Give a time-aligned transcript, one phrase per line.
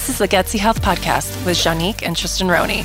[0.00, 2.84] This is the Gutsy Health Podcast with Janique and Tristan Roney.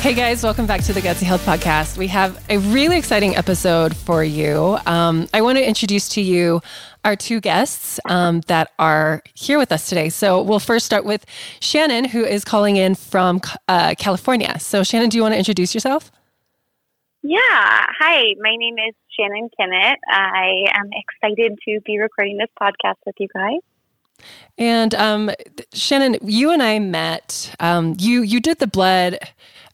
[0.00, 1.98] Hey guys, welcome back to the Gutsy Health Podcast.
[1.98, 4.78] We have a really exciting episode for you.
[4.86, 6.62] Um, I want to introduce to you
[7.04, 10.08] our two guests um, that are here with us today.
[10.08, 11.26] So we'll first start with
[11.60, 14.58] Shannon, who is calling in from uh, California.
[14.60, 16.10] So, Shannon, do you want to introduce yourself?
[17.22, 17.38] Yeah.
[17.42, 19.98] Hi, my name is Shannon Kennett.
[20.08, 23.60] I am excited to be recording this podcast with you guys.
[24.56, 25.30] And um,
[25.72, 27.54] Shannon, you and I met.
[27.60, 29.18] Um, you you did the blood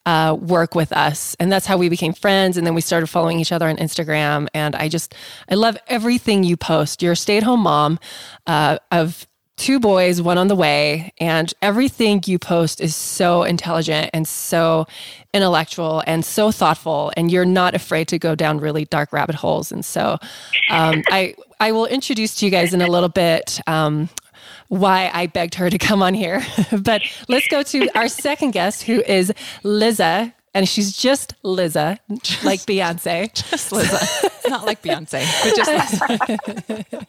[0.07, 1.37] uh, work with us.
[1.39, 2.57] And that's how we became friends.
[2.57, 4.49] And then we started following each other on Instagram.
[4.55, 5.15] And I just,
[5.49, 7.03] I love everything you post.
[7.03, 7.99] You're a stay at home mom
[8.47, 9.27] uh, of
[9.63, 11.13] two boys, one on the way.
[11.19, 14.87] And everything you post is so intelligent and so
[15.33, 17.13] intellectual and so thoughtful.
[17.17, 19.71] And you're not afraid to go down really dark rabbit holes.
[19.71, 20.19] And so
[20.69, 24.09] um, I, I will introduce to you guys in a little bit um,
[24.67, 26.45] why I begged her to come on here.
[26.83, 30.35] but let's go to our second guest, who is Liza.
[30.55, 33.33] And she's just Liza, just, like Beyonce.
[33.51, 33.99] Just Liza.
[34.49, 35.71] Not like Beyonce, but just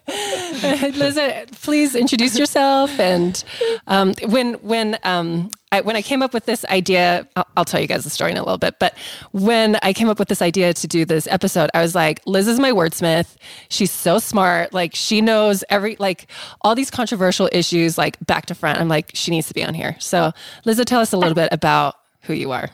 [0.07, 0.97] Liza.
[0.97, 2.97] Liza, please introduce yourself.
[2.99, 3.43] And
[3.87, 7.81] um, when when um, I, when I came up with this idea, I'll, I'll, tell
[7.81, 8.79] you guys the story in a little bit.
[8.79, 8.95] But
[9.31, 12.47] when I came up with this idea to do this episode, I was like, Liz
[12.47, 13.35] is my wordsmith.
[13.69, 14.73] She's so smart.
[14.73, 16.27] Like she knows every like
[16.61, 18.79] all these controversial issues, like back to front.
[18.79, 19.97] I'm like, she needs to be on here.
[19.99, 20.31] So,
[20.63, 22.69] Liza, tell us a little bit about who you are.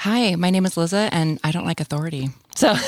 [0.00, 2.28] Hi, my name is Liza, and I don't like authority.
[2.54, 2.78] So I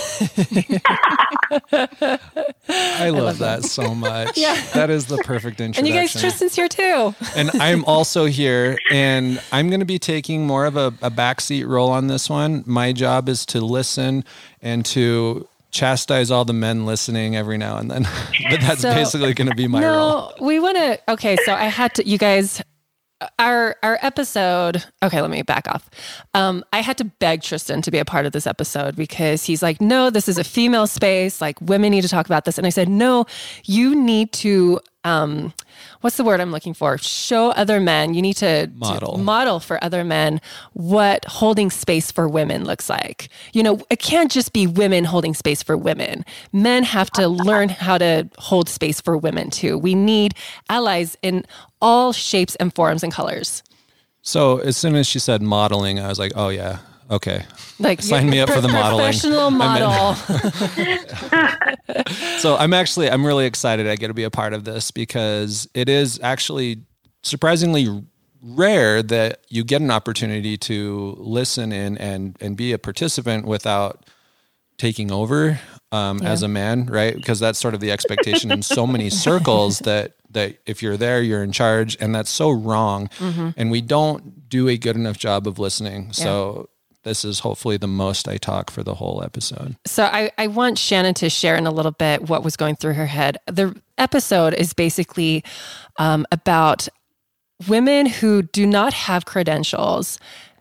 [3.10, 4.38] love that so much.
[4.38, 4.54] Yeah.
[4.74, 5.74] That is the perfect introduction.
[5.86, 7.12] And you guys, Tristan's here too.
[7.34, 11.66] and I'm also here, and I'm going to be taking more of a, a backseat
[11.66, 12.62] role on this one.
[12.64, 14.22] My job is to listen
[14.62, 18.02] and to chastise all the men listening every now and then.
[18.50, 20.32] but that's so, basically going to be my no, role.
[20.40, 21.00] We want to.
[21.08, 22.08] Okay, so I had to.
[22.08, 22.62] You guys,
[23.38, 25.88] our our episode okay let me back off.
[26.34, 29.62] Um, i had to beg tristan to be a part of this episode because he's
[29.62, 31.40] like no this is a female space.
[31.40, 32.58] Like women need to talk about this.
[32.58, 33.26] And i said no
[33.64, 35.54] you need to um,
[36.00, 36.98] what's the word I'm looking for?
[36.98, 38.14] Show other men.
[38.14, 39.14] You need to model.
[39.14, 40.40] to model for other men
[40.72, 43.28] what holding space for women looks like.
[43.52, 46.24] You know, it can't just be women holding space for women.
[46.52, 49.78] Men have to learn how to hold space for women too.
[49.78, 50.34] We need
[50.68, 51.44] allies in
[51.80, 53.62] all shapes and forms and colors.
[54.22, 56.78] So as soon as she said modeling, I was like, oh yeah,
[57.10, 57.44] Okay.
[57.78, 59.04] Like sign me up for the modeling.
[59.04, 60.14] Professional model.
[62.38, 65.68] so I'm actually I'm really excited I get to be a part of this because
[65.74, 66.84] it is actually
[67.22, 68.04] surprisingly
[68.42, 74.06] rare that you get an opportunity to listen in and and be a participant without
[74.78, 75.58] taking over
[75.92, 76.30] um, yeah.
[76.30, 77.14] as a man, right?
[77.14, 81.20] Because that's sort of the expectation in so many circles that that if you're there,
[81.20, 83.08] you're in charge, and that's so wrong.
[83.18, 83.50] Mm-hmm.
[83.56, 86.06] And we don't do a good enough job of listening.
[86.06, 86.12] Yeah.
[86.12, 86.68] So
[87.02, 89.76] this is hopefully the most I talk for the whole episode.
[89.86, 92.94] So I, I want Shannon to share in a little bit what was going through
[92.94, 93.38] her head.
[93.46, 95.44] The episode is basically
[95.98, 96.88] um, about
[97.68, 100.18] women who do not have credentials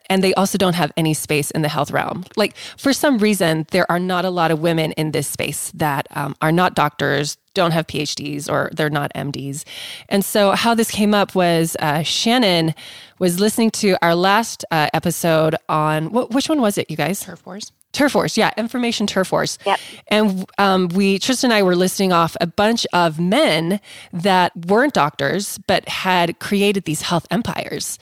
[0.10, 2.26] and they also don't have any space in the health realm.
[2.36, 6.08] Like for some reason, there are not a lot of women in this space that
[6.12, 9.64] um, are not doctors, don't have PhDs, or they're not MDs.
[10.08, 12.74] And so, how this came up was uh, Shannon
[13.20, 17.22] was listening to our last uh, episode on wh- which one was it, you guys?
[17.22, 17.72] Turf Wars.
[17.92, 19.58] Turf Wars, yeah, information Turf Wars.
[19.66, 19.80] Yep.
[20.10, 23.80] And um, we, Tristan and I were listing off a bunch of men
[24.14, 27.98] that weren't doctors, but had created these health empires.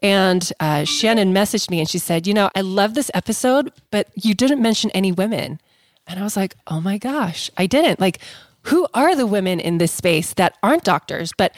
[0.00, 4.08] And uh, Shannon messaged me and she said, You know, I love this episode, but
[4.14, 5.60] you didn't mention any women.
[6.06, 7.98] And I was like, Oh my gosh, I didn't.
[7.98, 8.20] Like,
[8.64, 11.54] who are the women in this space that aren't doctors, but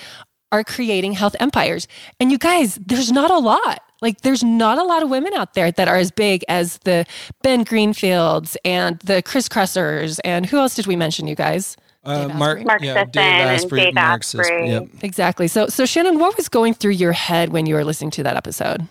[0.53, 1.89] are creating health empires?
[2.21, 3.83] And you guys, there's not a lot.
[4.01, 7.07] Like, there's not a lot of women out there that are as big as the
[7.43, 10.21] Ben Greenfields and the Chris Kressers.
[10.25, 11.77] And who else did we mention, you guys?
[12.05, 14.69] Uh, Mark, Mark yeah, Dave Asprey, and Dave Asprey.
[14.69, 14.89] Yep.
[15.03, 15.49] Exactly.
[15.49, 18.37] So, so Shannon, what was going through your head when you were listening to that
[18.37, 18.87] episode?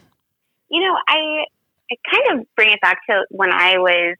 [0.70, 1.46] You know, I,
[1.92, 4.16] I kind of bring it back to when I was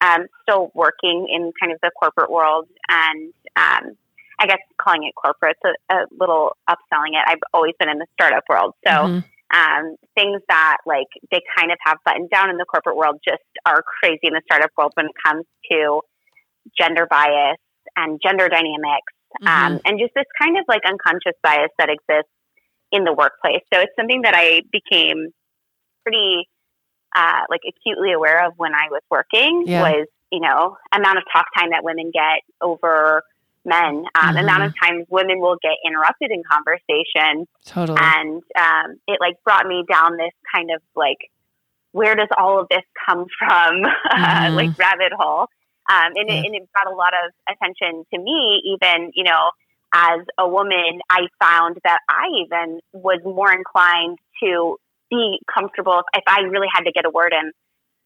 [0.00, 3.96] um, still working in kind of the corporate world, and um,
[4.38, 7.24] I guess calling it corporate, a, a little upselling it.
[7.26, 8.92] I've always been in the startup world, so.
[8.92, 9.18] Mm-hmm
[9.52, 13.42] um, things that like they kind of have buttoned down in the corporate world just
[13.66, 16.00] are crazy in the startup world when it comes to
[16.78, 17.58] gender bias
[17.96, 19.12] and gender dynamics
[19.42, 19.48] mm-hmm.
[19.48, 22.30] um, and just this kind of like unconscious bias that exists
[22.92, 23.62] in the workplace.
[23.72, 25.28] So it's something that I became
[26.04, 26.48] pretty
[27.14, 29.82] uh, like acutely aware of when I was working yeah.
[29.82, 33.22] was you know amount of talk time that women get over
[33.64, 34.04] men.
[34.14, 37.98] Um, The amount of times women will get interrupted in conversation, Totally.
[38.00, 41.18] and um, it like brought me down this kind of like,
[41.92, 43.82] where does all of this come from?
[44.12, 44.54] Mhm.
[44.54, 45.48] like rabbit hole.
[45.90, 46.36] Um, and, Yeah.
[46.36, 49.50] it, and it brought a lot of attention to me, even, you know,
[49.92, 54.78] as a woman, I found that I even was more inclined to
[55.10, 56.02] be comfortable.
[56.14, 57.52] If, if I really had to get a word in,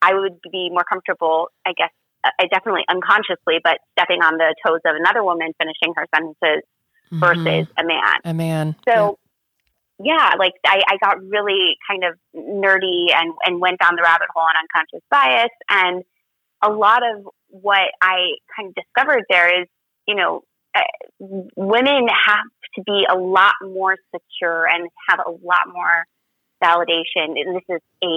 [0.03, 1.91] I would be more comfortable, I guess,
[2.25, 6.63] I definitely unconsciously, but stepping on the toes of another woman finishing her sentences
[7.13, 7.21] Mhm.
[7.21, 8.17] versus a man.
[8.25, 8.77] a man.
[8.89, 9.19] So,
[10.03, 14.29] yeah, like I, I got really kind of nerdy and, and went down the rabbit
[14.35, 15.51] hole on unconscious bias.
[15.69, 16.03] And
[16.63, 19.69] a lot of what I kind of discovered there is,
[20.09, 20.43] you know,
[20.75, 20.81] uh,
[21.21, 26.05] women have to be a lot more secure and have a lot more
[26.65, 27.37] validation.
[27.37, 28.15] And this is a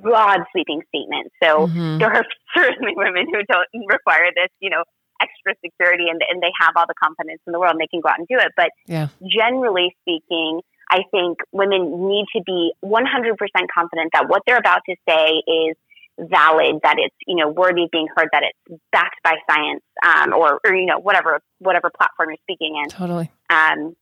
[0.00, 1.32] broad sweeping statement.
[1.42, 1.98] So, Mhm.
[1.98, 2.24] there are
[2.56, 4.84] certainly women who don't require this, you know,
[5.20, 8.00] extra security and, and they have all the confidence in the world and they can
[8.00, 8.52] go out and do it.
[8.56, 9.08] But Yeah.
[9.22, 10.60] generally speaking,
[10.90, 15.76] I think women need to be 100% confident that what they're about to say is
[16.18, 20.32] valid, that it's, you know, worthy of being heard, that it's backed by science, um,
[20.32, 22.88] or, or, you know, whatever, whatever platform you're speaking in.
[22.90, 23.30] Totally.
[23.50, 23.96] Um,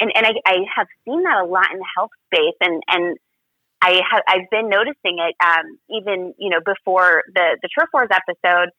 [0.00, 3.16] and and I, I have seen that a lot in the health space, and and
[3.82, 8.08] I have I've been noticing it um, even you know before the the turf wars
[8.10, 8.70] episode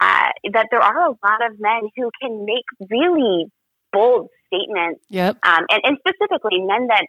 [0.00, 3.46] uh, that there are a lot of men who can make really
[3.92, 5.38] bold statements, Yep.
[5.42, 7.06] um, and and specifically men that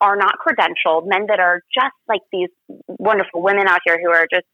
[0.00, 2.48] are not credentialed, men that are just like these
[2.86, 4.46] wonderful women out here who are just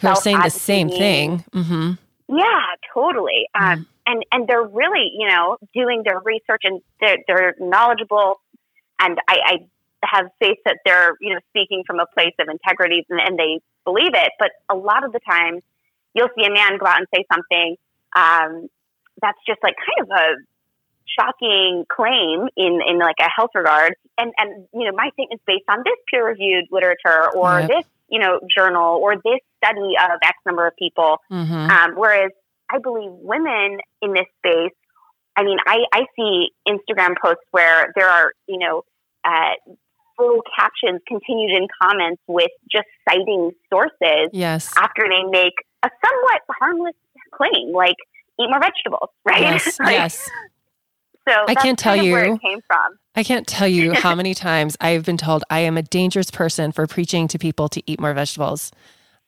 [0.00, 1.44] Who are saying the same thing.
[1.52, 1.92] hmm
[2.30, 2.60] yeah,
[2.92, 3.48] totally.
[3.58, 8.40] Um, and and they're really, you know, doing their research and they're they're knowledgeable.
[8.98, 9.54] And I, I
[10.02, 13.60] have faith that they're, you know, speaking from a place of integrity and, and they
[13.84, 14.32] believe it.
[14.38, 15.62] But a lot of the times,
[16.14, 17.76] you'll see a man go out and say something
[18.16, 18.68] um,
[19.20, 20.26] that's just like kind of a
[21.18, 23.94] shocking claim in in like a health regard.
[24.16, 27.68] And and you know, my statement's based on this peer reviewed literature or Yep.
[27.68, 31.18] this you know journal or this study of X number of people.
[31.28, 32.32] hmm Um, whereas
[32.70, 34.72] I believe women in this space,
[35.36, 38.82] I mean, I, I see Instagram posts where there are, you know,
[39.24, 39.52] uh,
[40.16, 44.72] full captions continued in comments with just citing sources Yes.
[44.76, 45.54] after they make
[45.84, 46.94] a somewhat harmless
[47.32, 47.94] claim, like
[48.40, 49.42] eat more vegetables, right?
[49.42, 49.78] Yes.
[49.78, 50.28] Like, yes.
[51.28, 52.34] So I can't tell of where you.
[52.34, 52.98] it came from.
[53.14, 56.72] I can't tell you how many times I've been told I am a dangerous person
[56.72, 58.72] for preaching to people to eat more vegetables.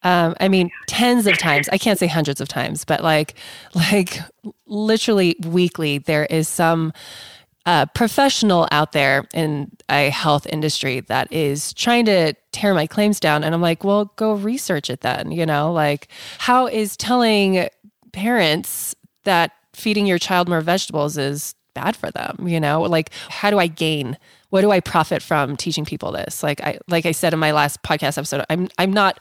[0.02, 1.68] Um, I mean, tens of times.
[1.70, 3.34] I can't say hundreds of times, but like,
[3.74, 4.20] like
[4.66, 6.92] literally weekly, there is some
[7.66, 13.20] uh, professional out there in a health industry that is trying to tear my claims
[13.20, 15.30] down, and I'm like, well, go research it then.
[15.30, 16.08] You know, like,
[16.38, 17.68] how is telling
[18.12, 18.94] parents
[19.24, 23.58] that feeding your child more vegetables is bad for them you know like how do
[23.58, 24.18] i gain
[24.50, 27.52] what do i profit from teaching people this like i like i said in my
[27.52, 29.20] last podcast episode i'm i'm not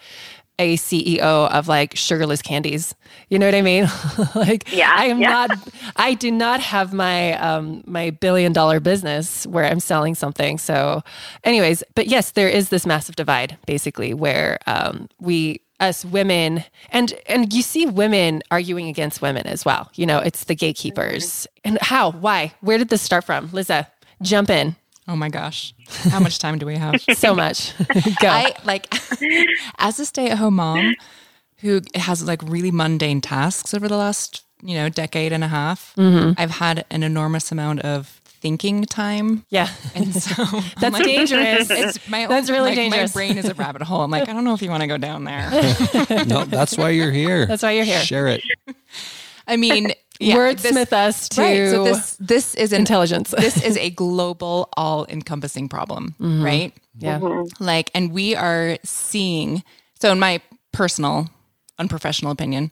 [0.59, 2.95] a ceo of like sugarless candies.
[3.29, 3.87] You know what i mean?
[4.35, 5.29] Like Yeah, i am yeah.
[5.29, 5.51] not
[5.95, 10.59] i do not have my um my billion dollar business where i'm selling something.
[10.59, 11.03] So
[11.43, 17.13] anyways but yes there is this massive divide basically where um we us women and
[17.27, 19.89] and you see women arguing against women as well.
[19.95, 21.47] You know it's the gatekeepers.
[21.63, 22.11] And how?
[22.11, 22.53] Why?
[22.61, 23.49] Where did this start from?
[23.53, 23.87] Liza
[24.21, 24.75] jump in
[25.09, 25.73] Oh my gosh.
[26.11, 27.01] How much time do we have?
[27.15, 27.73] so much
[28.21, 28.93] go I like
[29.79, 30.93] as a stay-at-home mom
[31.57, 35.95] who has like really mundane tasks over the last, you know, decade and a half.
[35.97, 36.39] Mm-hmm.
[36.39, 39.45] I've had an enormous amount of thinking time.
[39.49, 40.45] yeah And so
[40.79, 43.15] that's like, dangerous It's my That's really like, dangerous.
[43.15, 44.01] My brain is a rabbit hole.
[44.01, 45.49] I'm like, I don't know if you want to go down there.
[46.27, 47.47] no, that's why you're here.
[47.47, 47.99] That's why you're here.
[47.99, 48.43] Share it.
[49.47, 51.69] I mean, yeah, wordsmith us to right.
[51.71, 56.43] So this this is an intelligence this is a global, all encompassing problem, mm-hmm.
[56.43, 56.73] right?
[56.97, 57.63] yeah mm-hmm.
[57.63, 59.63] Like, and we are seeing,
[60.01, 60.41] so in my
[60.73, 61.29] personal,
[61.77, 62.71] unprofessional opinion,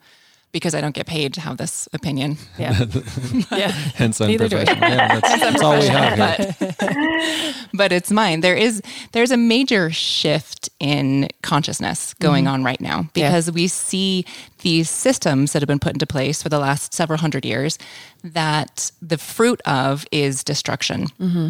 [0.58, 2.86] because I don't get paid to have this opinion, yeah
[3.52, 4.62] yeah Hence Neither do we.
[4.62, 4.90] unprofessional.
[4.90, 7.54] Yeah, that's, that's all we have here.
[7.74, 8.42] but it's mine.
[8.42, 12.54] There is there's a major shift in consciousness going mm-hmm.
[12.54, 14.26] on right now because we see
[14.62, 17.78] these systems that have been put into place for the last several hundred years
[18.24, 21.08] that the fruit of is destruction.
[21.20, 21.50] Mm-hmm.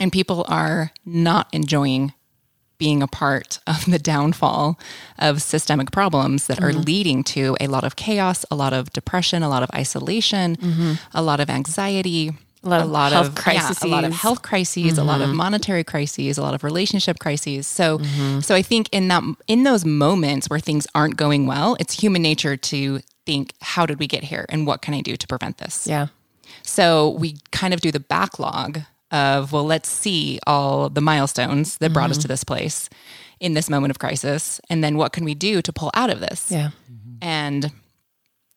[0.00, 2.12] And people are not enjoying
[2.78, 4.78] being a part of the downfall
[5.18, 6.82] of systemic problems that are mm-hmm.
[6.82, 10.94] leading to a lot of chaos, a lot of depression, a lot of isolation, mm-hmm.
[11.12, 14.22] a lot of anxiety, a lot of health yeah, a lot of crises.
[14.22, 15.36] health crises, a lot of mm-hmm.
[15.36, 17.66] monetary crises, a lot of relationship crises.
[17.66, 17.98] So,
[18.40, 22.22] so I think in that in those moments where things aren't going well, it's human
[22.22, 25.58] nature to think, how did we get here, and what can I do to prevent
[25.58, 25.86] this?
[25.86, 26.08] yeah
[26.62, 31.92] So we kind of do the backlog of, well, let's see all the milestones that
[31.92, 32.32] brought us to mm-hmm.
[32.32, 32.88] this place
[33.40, 34.60] in this moment of crisis.
[34.70, 36.50] And then what can we do to pull out of this?
[36.50, 36.70] Yeah.
[36.90, 37.16] Mm-hmm.
[37.22, 37.72] And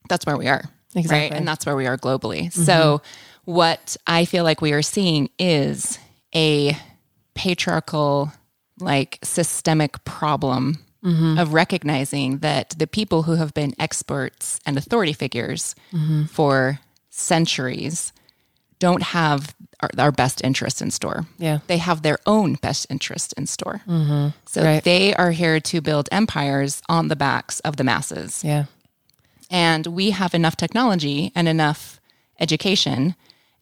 [0.10, 0.64] that's where we are.
[0.96, 1.30] Exactly.
[1.30, 1.34] Right.
[1.34, 2.46] And that's where we are globally.
[2.46, 2.64] Mm-hmm.
[2.64, 3.02] So,
[3.46, 6.00] what I feel like we are seeing is
[6.36, 6.78] a
[7.34, 8.34] patriarchal,
[8.80, 10.80] like systemic problem
[11.38, 15.74] of recognizing that the people who have been experts and authority figures
[16.30, 18.12] for centuries
[18.80, 21.26] don't have our, our best interest in store.
[21.38, 21.60] Yeah.
[21.68, 23.82] They have their own best interest in store.
[23.88, 24.30] Mm-hmm.
[24.46, 24.84] So Right.
[24.84, 28.44] they are here to build empires on the backs of the masses.
[28.44, 28.66] Yeah.
[29.50, 32.00] And we have enough technology and enough
[32.40, 33.16] education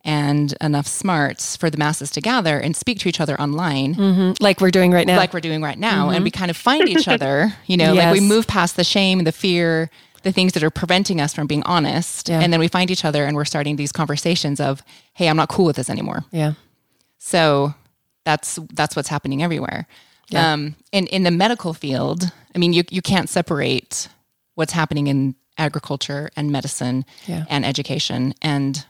[0.03, 4.31] and enough smarts for the masses to gather and speak to each other online mm-hmm.
[4.39, 5.17] Like we're doing right now.
[5.17, 6.39] like we're doing right now and we mm-hmm.
[6.39, 9.31] kind of find each other you know like we move past the shame and the
[9.31, 9.89] fear
[10.25, 12.41] the things that are preventing us from being honest Yeah.
[12.41, 14.81] and then we find each other and we're starting these conversations of
[15.13, 16.53] hey i'm not cool with this anymore yeah.
[17.17, 17.73] so
[18.25, 19.85] that's that's what's happening everywhere
[20.29, 20.53] Yeah.
[20.53, 22.19] um in in the medical field
[22.55, 24.09] i mean you you can't separate
[24.55, 27.45] what's happening in agriculture and medicine Yeah.
[27.49, 28.85] and education and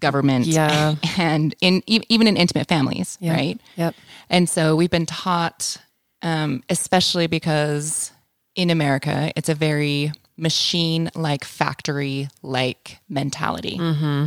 [0.00, 0.94] government Yeah.
[1.18, 3.34] and in e- even in intimate families Yeah.
[3.34, 3.94] right Yep.
[4.30, 5.76] and so we've been taught,
[6.22, 8.12] um, especially because
[8.54, 13.76] in America, it's a very machine like, factory like mentality.
[13.78, 14.26] Mm-hmm.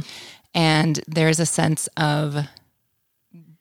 [0.54, 2.48] And there's a sense of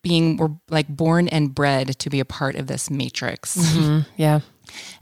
[0.02, 3.56] being, we're like born and bred to be a part of this matrix.
[3.56, 4.10] Mm-hmm.
[4.16, 4.40] Yeah.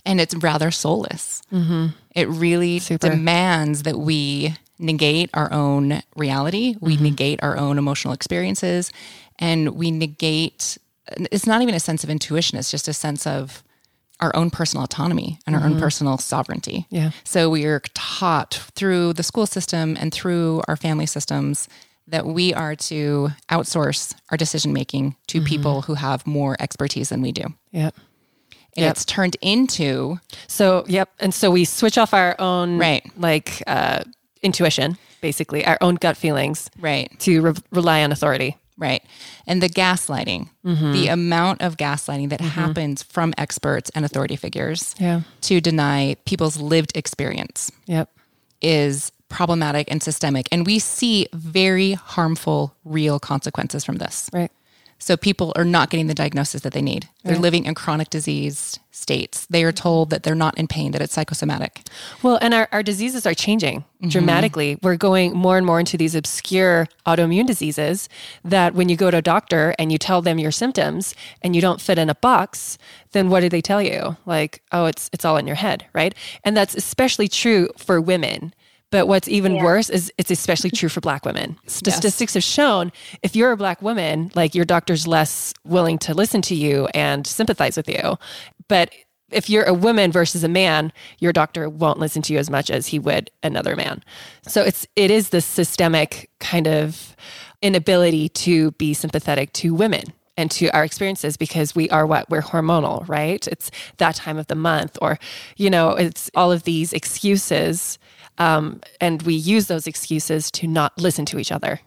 [0.07, 1.42] And it's rather soulless.
[1.52, 1.88] Mm-hmm.
[2.14, 3.11] It really Super.
[3.11, 8.90] demands that we negate our own reality, we negate our own emotional experiences,
[9.38, 10.78] and we negate.
[11.30, 13.62] It's not even a sense of intuition; it's just a sense of
[14.21, 16.87] our own personal autonomy and our own personal sovereignty.
[16.91, 17.11] Yeah.
[17.25, 21.69] So we are taught through the school system and through our family systems
[22.07, 27.23] that we are to outsource our decision making to people who have more expertise than
[27.23, 27.45] we do.
[27.73, 27.95] Yep.
[28.77, 28.91] And Yep.
[28.93, 31.11] it's turned into So, yep.
[31.19, 33.05] And so we switch off our own, Right.
[33.17, 34.03] like, uh,
[34.43, 37.11] intuition, basically, our own gut feelings right.
[37.21, 38.57] to re- rely on authority.
[38.81, 39.05] Right.
[39.47, 40.93] And the gaslighting, mm-hmm.
[40.93, 42.49] the amount of gaslighting that mm-hmm.
[42.49, 45.21] happens from experts and authority figures Yeah.
[45.43, 48.09] to deny people's lived experience Yep.
[48.63, 50.49] is problematic and systemic.
[50.51, 54.29] And we see very harmful, real consequences from this.
[54.33, 54.51] Right.
[55.00, 57.09] So people are not getting the diagnosis that they need.
[57.25, 59.47] They're living in chronic disease states.
[59.47, 61.80] They are told that they're not in pain, that it's psychosomatic.
[62.23, 64.09] Well, and our, our diseases are changing mm-hmm.
[64.09, 64.78] dramatically.
[64.83, 68.11] We're going more and more into these obscure autoimmune diseases
[68.45, 71.62] that when you go to a doctor and you tell them your symptoms and you
[71.62, 72.76] don't fit in a box,
[73.12, 74.16] then what do they tell you?
[74.26, 76.14] Like, oh, it's it's all in your head, right?
[76.45, 78.52] And that's especially true for women.
[78.90, 81.59] But what's even worse is it's especially true for black women.
[81.66, 82.90] Statistics have shown
[83.23, 87.26] if you're a black woman, like your doctor's less willing to listen to you and
[87.26, 88.18] sympathize with you.
[88.68, 88.92] But
[89.30, 92.70] if you're a woman versus a man, your doctor won't listen to you as much
[92.70, 94.02] as he would another man.
[94.47, 97.14] So it's it is this systemic kind of
[97.62, 100.04] inability to be sympathetic to women
[100.37, 103.47] and to our experiences because we are what we're hormonal, right?
[103.47, 105.18] It's that time of the month, or
[105.56, 107.99] you know, it's all of these excuses,
[108.39, 111.81] um, and we use those excuses to not listen to each other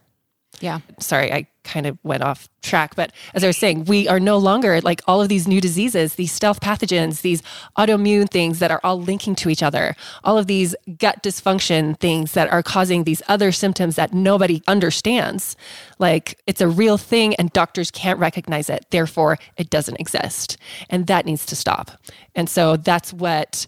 [0.60, 0.80] Yeah.
[1.00, 4.36] sorry, I kind of went off track, but as I was saying, we are no
[4.36, 7.42] longer like all of these new diseases, these stealth pathogens, these
[7.78, 12.32] autoimmune things that are all linking to each other, all of these gut dysfunction things
[12.32, 15.56] that are causing these other symptoms that nobody understands.
[15.98, 18.84] Like it's a real thing and doctors can't recognize it.
[18.90, 20.58] Therefore, it doesn't exist.
[20.90, 21.90] And that needs to stop.
[22.34, 23.66] And so that's what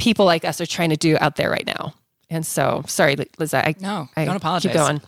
[0.00, 1.94] people like us are trying to do out there right now.
[2.30, 4.72] And so, sorry, Liz, I, No, I don't apologize.
[4.72, 5.00] Keep going.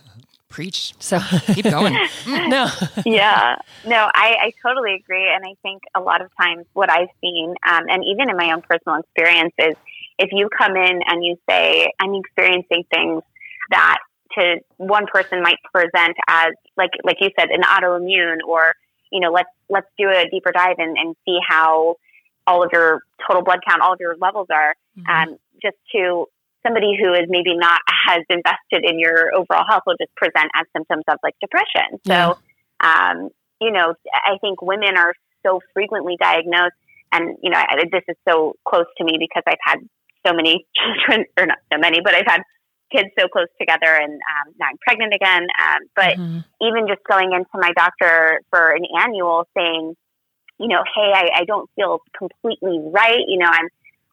[0.49, 0.93] Preach.
[0.99, 1.19] So,
[1.53, 1.93] Keep going.
[2.27, 2.67] no.
[3.05, 5.33] yeah, no, I, I totally agree.
[5.33, 8.51] And I think a lot of times what I've seen, um, and even in my
[8.51, 9.73] own personal experience, is
[10.19, 13.23] if you come in and you say, I'm experiencing things
[13.71, 13.97] that
[14.37, 18.73] to one person might present as, like, like you said, an autoimmune, or,
[19.11, 21.95] you know, let's, let's do a deeper dive and, and see how
[22.47, 24.75] all of your total blood count, all of your levels are,
[25.09, 26.25] um, just to
[26.65, 30.65] somebody who is maybe not as invested in your overall health will just present as
[30.75, 31.99] symptoms of like depression.
[32.07, 32.37] So,
[32.79, 33.29] um,
[33.61, 35.13] you know, I think women are
[35.45, 36.75] so frequently diagnosed,
[37.11, 39.79] and you know, I, this is so close to me because I've had
[40.25, 42.41] so many children, or not so many, but I've had
[42.91, 45.47] kids so close together, and um, now I'm pregnant again.
[45.59, 46.43] Um, but Mhm.
[46.61, 49.95] even just going into my doctor for an annual, saying,
[50.59, 53.23] you know, hey, I, I don't feel completely right.
[53.27, 53.67] You know, I'm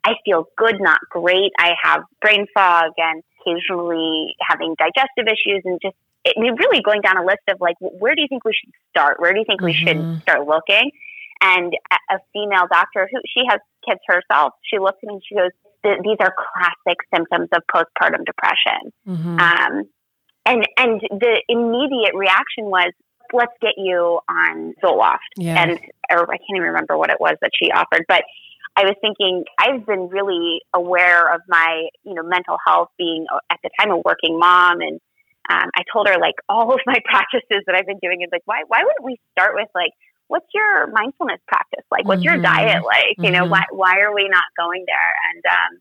[0.04, 1.52] I feel good, not great.
[1.59, 5.94] I have brain fog and occasionally having digestive issues and just
[6.25, 9.20] it, really going down a list of like, where do you think we should start?
[9.20, 10.14] Where do you think we Mm-hmm.
[10.14, 10.90] should start looking?
[11.42, 15.23] And a, a female doctor who she has kids herself, she looks at me and
[15.26, 15.50] she goes,
[15.82, 19.40] "These are classic symptoms of postpartum depression." Mhm.
[19.40, 19.85] Um,
[20.44, 22.92] and and the immediate reaction was,
[23.33, 25.63] "Let's get you on Zoloft." Yeah.
[25.63, 25.79] And
[26.11, 28.25] or I can't even remember what it was that she offered, but
[28.77, 33.59] I was thinking I've been really aware of my you know mental health being at
[33.63, 35.01] the time a working mom, and
[35.51, 38.43] um, I told her like all of my practices that I've been doing is like
[38.45, 39.91] why why wouldn't we start with like
[40.29, 42.43] what's your mindfulness practice like what's your Mhm.
[42.43, 43.51] diet like you know Mhm.
[43.51, 45.81] why why are we not going there and um,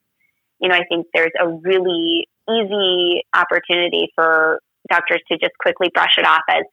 [0.60, 6.18] you know I think there's a really easy opportunity for doctors to just quickly brush
[6.18, 6.64] it off as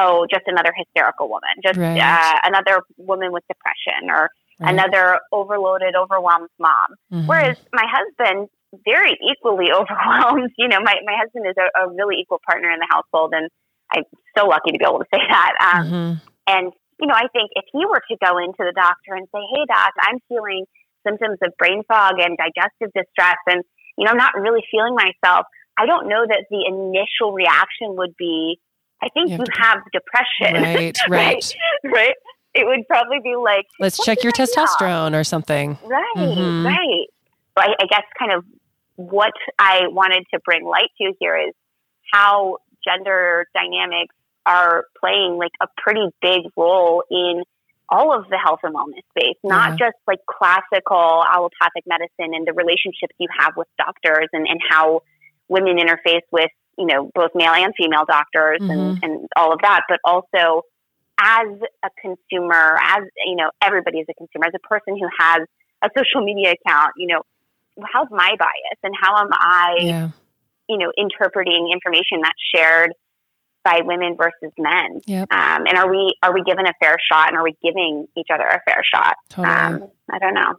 [0.00, 2.00] oh just another hysterical woman just Right.
[2.00, 4.74] uh, another woman with depression or Right.
[4.74, 7.26] another overloaded overwhelmed mom Mhm.
[7.28, 8.48] Whereas my husband,
[8.84, 10.50] very equally overwhelmed.
[10.58, 13.48] You know, my, my husband is a, a really equal partner in the household, and
[13.94, 14.02] I'm
[14.36, 15.52] so lucky to be able to say that.
[15.60, 16.20] Um, Mhm.
[16.48, 19.40] And, you know, I think if he were to go into the doctor and say,
[19.54, 20.64] hey, doc, I'm feeling
[21.06, 23.62] symptoms of brain fog and digestive distress, and,
[23.96, 25.46] you know, I'm not really feeling myself,
[25.78, 28.58] I don't know that the initial reaction would be,
[29.02, 30.62] I think You you, have have depression.
[30.62, 31.54] Right, right.
[31.84, 32.14] right.
[32.54, 35.78] It would probably be like, Let's check your going on?" testosterone or something.
[35.84, 36.64] Right, Mhm.
[36.64, 37.06] right.
[37.56, 38.44] So I, I guess kind of
[38.96, 41.54] what I wanted to bring light to here is
[42.12, 44.14] how gender dynamics
[44.46, 47.42] are playing like a pretty big role in
[47.90, 52.52] all of the health and wellness space, not just like classical allopathic medicine and the
[52.52, 55.02] relationships you have with doctors and, and how
[55.48, 59.82] women interface with, you know, both male and female doctors and, and all of that,
[59.88, 60.62] but also
[61.20, 61.48] as
[61.84, 65.40] a consumer, as, you know, everybody is a consumer, as a person who has
[65.82, 67.22] a social media account, you know,
[67.92, 70.08] how's my bias and how am I, Yeah.
[70.68, 72.92] you know, interpreting information that's shared
[73.64, 75.00] by women versus men?
[75.06, 75.32] Yep.
[75.32, 78.28] Um, and are we are we given a fair shot and are we giving each
[78.32, 79.16] other a fair shot?
[79.30, 79.54] Totally.
[79.54, 80.54] Um, I don't know.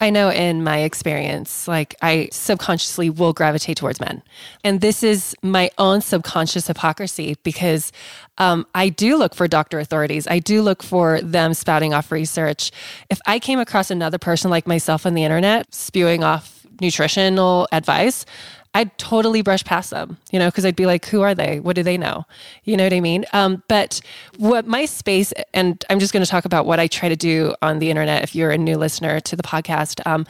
[0.00, 4.22] I know in my experience, like I subconsciously will gravitate towards men.
[4.64, 7.92] And this is my own subconscious hypocrisy because
[8.38, 10.26] um, I do look for doctor authorities.
[10.26, 12.70] I do look for them spouting off research.
[13.10, 18.24] If I came across another person like myself on the internet spewing off nutritional advice,
[18.72, 21.58] I'd totally brush past them, you know, because I'd be like, who are they?
[21.58, 22.24] What do they know?
[22.62, 23.24] You know what I mean?
[23.32, 24.00] Um, but
[24.38, 27.52] what my space, and I'm just going to talk about what I try to do
[27.62, 30.06] on the internet if you're a new listener to the podcast.
[30.06, 30.24] Um,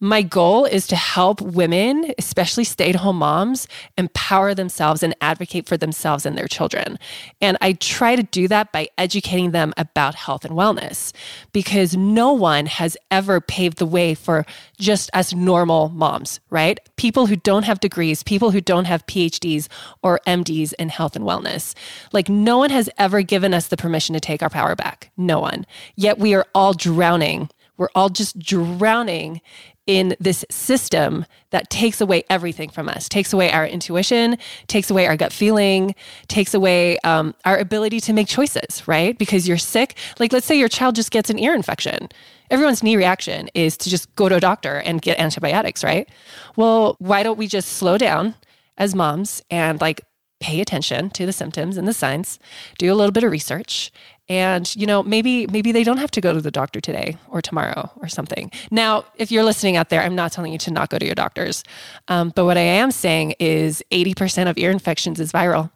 [0.00, 5.66] my goal is to help women, especially stay at home moms, empower themselves and advocate
[5.66, 6.98] for themselves and their children.
[7.40, 11.12] And I try to do that by educating them about health and wellness
[11.52, 14.44] because no one has ever paved the way for
[14.78, 16.78] just us normal moms, right?
[16.96, 19.68] People who don't have degrees, people who don't have PhDs
[20.02, 21.74] or MDs in health and wellness.
[22.12, 25.10] Like, no one has ever given us the permission to take our power back.
[25.16, 25.66] No one.
[25.94, 27.48] Yet we are all drowning.
[27.76, 29.40] We're all just drowning
[29.86, 35.06] in this system that takes away everything from us, takes away our intuition, takes away
[35.06, 35.94] our gut feeling,
[36.28, 39.18] takes away um, our ability to make choices, right?
[39.18, 39.96] Because you're sick.
[40.18, 42.08] Like, let's say your child just gets an ear infection.
[42.50, 46.08] Everyone's knee reaction is to just go to a doctor and get antibiotics, right?
[46.56, 48.34] Well, why don't we just slow down
[48.76, 50.02] as moms and like
[50.40, 52.38] pay attention to the symptoms and the signs,
[52.78, 53.90] do a little bit of research,
[54.28, 57.42] and you know maybe maybe they don't have to go to the doctor today or
[57.42, 58.50] tomorrow or something.
[58.70, 61.14] Now, if you're listening out there, I'm not telling you to not go to your
[61.14, 61.64] doctors,
[62.08, 65.70] um, but what I am saying is 80% of ear infections is viral,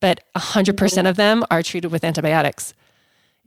[0.00, 2.74] but 100% of them are treated with antibiotics.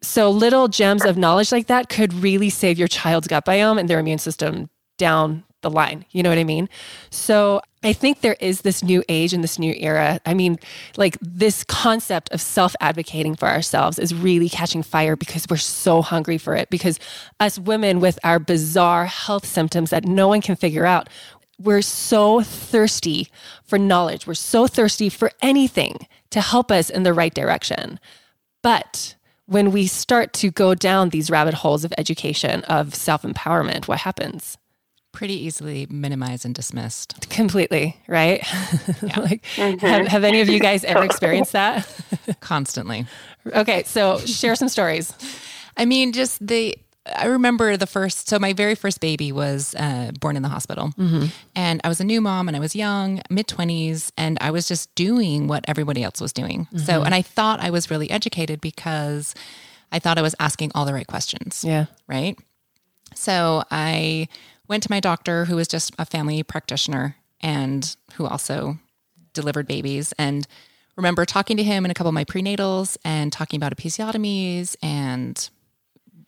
[0.02, 3.90] So little gems of knowledge like that could really save your child's gut biome and
[3.90, 6.06] their immune system down the line.
[6.12, 6.70] You know what I mean?
[7.10, 10.20] So I think there is this new age and this new era.
[10.26, 10.58] I mean,
[10.96, 16.02] like this concept of self advocating for ourselves is really catching fire because we're so
[16.02, 16.70] hungry for it.
[16.70, 17.00] Because
[17.40, 21.10] us women with our bizarre health symptoms that no one can figure out,
[21.60, 23.28] we're so thirsty
[23.64, 24.26] for knowledge.
[24.26, 28.00] We're so thirsty for anything to help us in the right direction.
[28.62, 33.88] But when we start to go down these rabbit holes of education, of self empowerment,
[33.88, 34.58] what happens?
[35.14, 37.30] Pretty easily minimized and dismissed.
[37.30, 38.40] Completely, right?
[39.02, 39.78] like, mm-hmm.
[39.78, 41.88] have, have any of you guys ever experienced that?
[42.40, 43.06] Constantly.
[43.46, 45.14] okay, so share some stories.
[45.78, 46.78] I mean, just the.
[47.06, 48.28] I remember the first.
[48.28, 51.28] So my very first baby was uh, born in the hospital, mm-hmm.
[51.56, 54.68] and I was a new mom, and I was young, mid twenties, and I was
[54.68, 56.68] just doing what everybody else was doing.
[56.72, 57.06] So, mm-hmm.
[57.06, 59.36] and I thought I was really educated because
[59.92, 61.64] I thought I was asking all the right questions.
[61.64, 61.86] Yeah.
[62.08, 62.36] Right.
[63.16, 64.28] So I
[64.74, 68.80] went to my doctor, who was just a family practitioner and who also
[69.34, 70.48] delivered babies, and
[70.96, 75.52] remember talking to him in a couple of my prenatals and talking about episiotomies and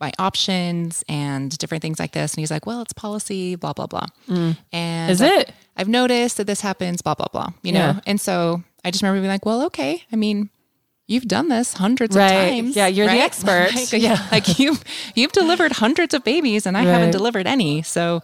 [0.00, 2.34] my options and different things like this.
[2.34, 4.06] And he's like, well, it's policy, blah, blah, blah.
[4.28, 4.56] Mm.
[4.72, 5.52] And is it?
[5.76, 7.92] I've noticed that this happens, blah, blah, blah, you yeah.
[7.92, 8.00] know?
[8.06, 10.04] And so I just remember being like, well, okay.
[10.12, 10.50] I mean,
[11.06, 12.30] you've done this hundreds right.
[12.30, 12.76] of times.
[12.76, 13.16] Yeah, you're right?
[13.16, 13.70] the expert.
[13.74, 14.82] like, yeah, like you've
[15.14, 16.92] you've delivered hundreds of babies, and I right.
[16.92, 17.82] haven't delivered any.
[17.82, 18.22] So,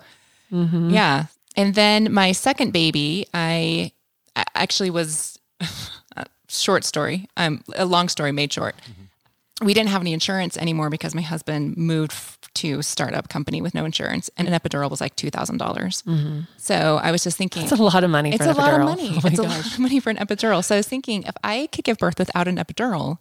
[0.53, 0.91] mm-hmm.
[0.91, 1.27] yeah.
[1.57, 3.93] And then my second baby, I
[4.55, 5.39] actually was
[6.49, 7.29] short story.
[7.37, 8.77] Um, a long story made short.
[8.77, 9.67] Mm-hmm.
[9.67, 13.85] We didn't have any insurance anymore because my husband moved to startup company with no
[13.85, 16.03] insurance, and an epidural was like two thousand dollars.
[16.03, 16.41] Mm-hmm.
[16.57, 18.35] So I was just thinking, it's a lot of money.
[18.35, 19.11] It's a lot of money.
[19.15, 19.39] Oh it's gosh.
[19.39, 20.65] a lot of money for an epidural.
[20.65, 23.19] So I was thinking, if I could give birth without an epidural,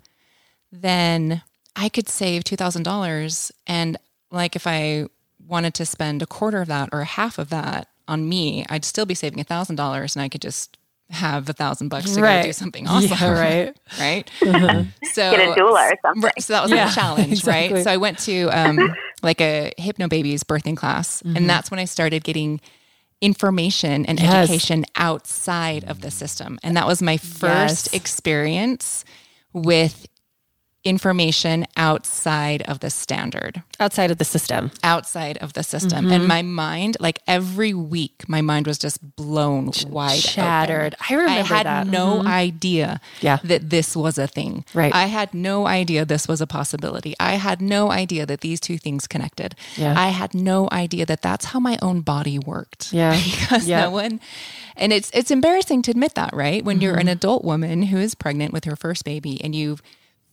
[0.71, 1.43] then
[1.75, 3.51] I could save two thousand dollars.
[3.67, 3.97] And
[4.31, 5.07] like if I
[5.47, 8.85] wanted to spend a quarter of that or a half of that on me, I'd
[8.85, 10.77] still be saving a thousand dollars, and I could just
[11.11, 12.41] have a thousand bucks to right.
[12.41, 13.17] go do something awesome.
[13.19, 13.77] Yeah, right.
[13.99, 14.31] right.
[14.41, 14.83] Uh-huh.
[15.11, 16.23] So get a doula or something.
[16.23, 17.75] Right, so that was yeah, a challenge, exactly.
[17.75, 17.83] right?
[17.83, 21.37] So I went to um, like a Hypnobabies birthing class, mm-hmm.
[21.37, 22.61] and that's when I started getting
[23.21, 24.49] information and yes.
[24.49, 27.93] education outside of the system, and that was my first yes.
[27.93, 29.05] experience
[29.53, 30.07] with
[30.83, 36.05] information outside of the standard, outside of the system, outside of the system.
[36.05, 36.13] Mm-hmm.
[36.13, 40.95] And my mind, like every week, my mind was just blown wide shattered.
[40.95, 41.05] Open.
[41.09, 41.87] I remember I had that.
[41.87, 42.27] no mm-hmm.
[42.27, 43.37] idea yeah.
[43.43, 44.65] that this was a thing.
[44.73, 44.93] Right.
[44.93, 47.15] I had no idea this was a possibility.
[47.19, 49.55] I had no idea that these two things connected.
[49.77, 49.93] Yeah.
[49.97, 52.91] I had no idea that that's how my own body worked.
[52.91, 53.11] Yeah.
[53.31, 53.81] because yeah.
[53.81, 54.19] no one
[54.75, 56.63] and it's it's embarrassing to admit that, right?
[56.65, 56.83] When mm-hmm.
[56.83, 59.81] you're an adult woman who is pregnant with her first baby and you've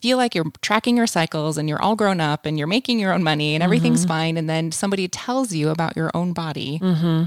[0.01, 3.13] feel like you're tracking your cycles and you're all grown up and you're making your
[3.13, 4.09] own money and everything's mm-hmm.
[4.09, 4.37] fine.
[4.37, 6.79] And then somebody tells you about your own body.
[6.79, 7.25] Mm-hmm.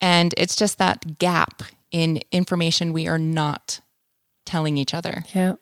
[0.00, 3.80] And it's just that gap in information we are not
[4.46, 5.24] telling each other.
[5.34, 5.54] Yeah.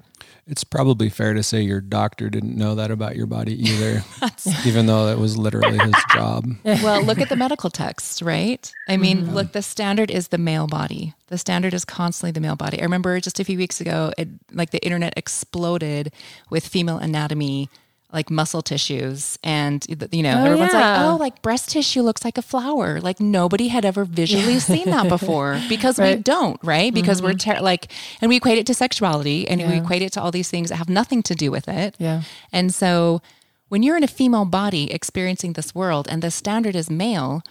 [0.48, 4.02] It's probably fair to say your doctor didn't know that about your body either,
[4.66, 6.46] even though that was literally his job.
[6.64, 8.72] Well, look at the medical texts, right?
[8.88, 9.34] I mean, mm-hmm.
[9.34, 11.12] look, the standard is the male body.
[11.26, 12.80] The standard is constantly the male body.
[12.80, 16.12] I remember just a few weeks ago, it, like the internet exploded
[16.50, 17.68] with female anatomy
[18.12, 21.02] like muscle tissues and you know oh, everyone's yeah.
[21.02, 23.00] like oh like breast tissue looks like a flower.
[23.00, 26.16] Like nobody had ever visually seen that before because right.
[26.16, 26.92] we don't right?
[26.92, 27.26] Because mm-hmm.
[27.26, 29.70] we're ter- like and we equate it to sexuality and yeah.
[29.70, 31.96] we equate it to all these things that have nothing to do with it.
[31.98, 32.22] Yeah.
[32.50, 33.20] And so
[33.68, 37.42] when you're in a female body experiencing this world and the standard is male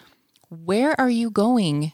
[0.50, 1.92] where are you going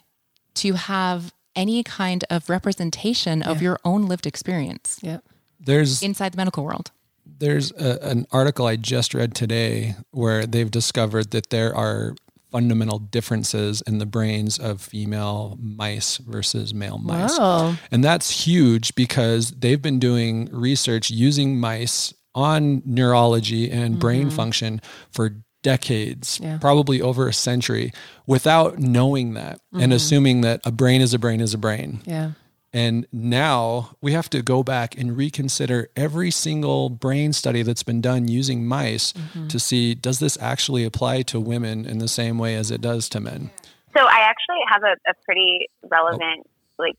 [0.54, 5.00] to have any kind of representation of your own lived experience?
[5.02, 5.20] Yeah.
[5.60, 6.92] There's inside the medical world
[7.40, 12.16] there's a, an article I just read today where they've discovered that there are
[12.52, 17.38] fundamental differences in the brains of female mice versus male mice.
[17.40, 17.76] Wow.
[17.92, 24.00] And that's huge because they've been doing research using mice on neurology and mm-hmm.
[24.00, 26.60] brain function for decades, yeah.
[26.60, 27.92] probably over a century,
[28.28, 29.82] without knowing that mm-hmm.
[29.82, 32.02] and assuming that a brain is a brain is a brain.
[32.06, 32.32] Yeah.
[32.74, 38.02] And now we have to go back and reconsider every single brain study that's been
[38.02, 39.48] done using mice mm-hmm.
[39.48, 43.08] to see does this actually apply to women in the same way as it does
[43.10, 43.52] to men?
[43.96, 46.50] So I actually have a, a pretty relevant, oh.
[46.80, 46.96] like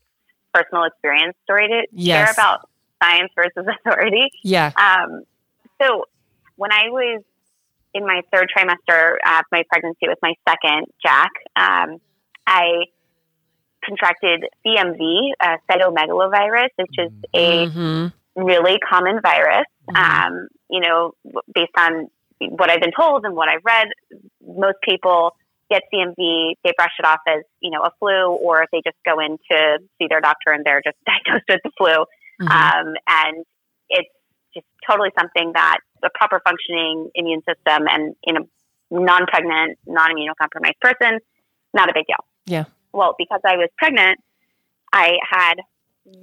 [0.53, 2.27] personal experience story to yes.
[2.27, 2.69] share about
[3.03, 4.29] science versus authority.
[4.43, 4.71] Yeah.
[4.77, 5.23] Um,
[5.81, 6.05] so
[6.55, 7.21] when I was
[7.93, 11.97] in my third trimester of my pregnancy with my second, Jack, um,
[12.47, 12.85] I
[13.85, 18.45] contracted CMV, uh, cytomegalovirus, which is a mm-hmm.
[18.45, 19.65] really common virus.
[19.89, 19.95] Mm-hmm.
[19.95, 21.13] Um, you know,
[21.53, 22.07] based on
[22.39, 23.87] what I've been told and what I've read,
[24.45, 25.35] most people
[25.69, 29.19] get CMV, they brush it off as, you know, a flu, or they just go
[29.19, 32.05] in to see their doctor and they're just diagnosed with the flu.
[32.41, 32.47] Mm-hmm.
[32.47, 33.45] Um, and
[33.89, 34.09] it's
[34.53, 38.41] just totally something that a proper functioning immune system and in a
[38.91, 41.19] non-pregnant, non-immunocompromised person,
[41.73, 42.23] not a big deal.
[42.45, 44.19] Yeah well, because I was pregnant,
[44.93, 45.55] I had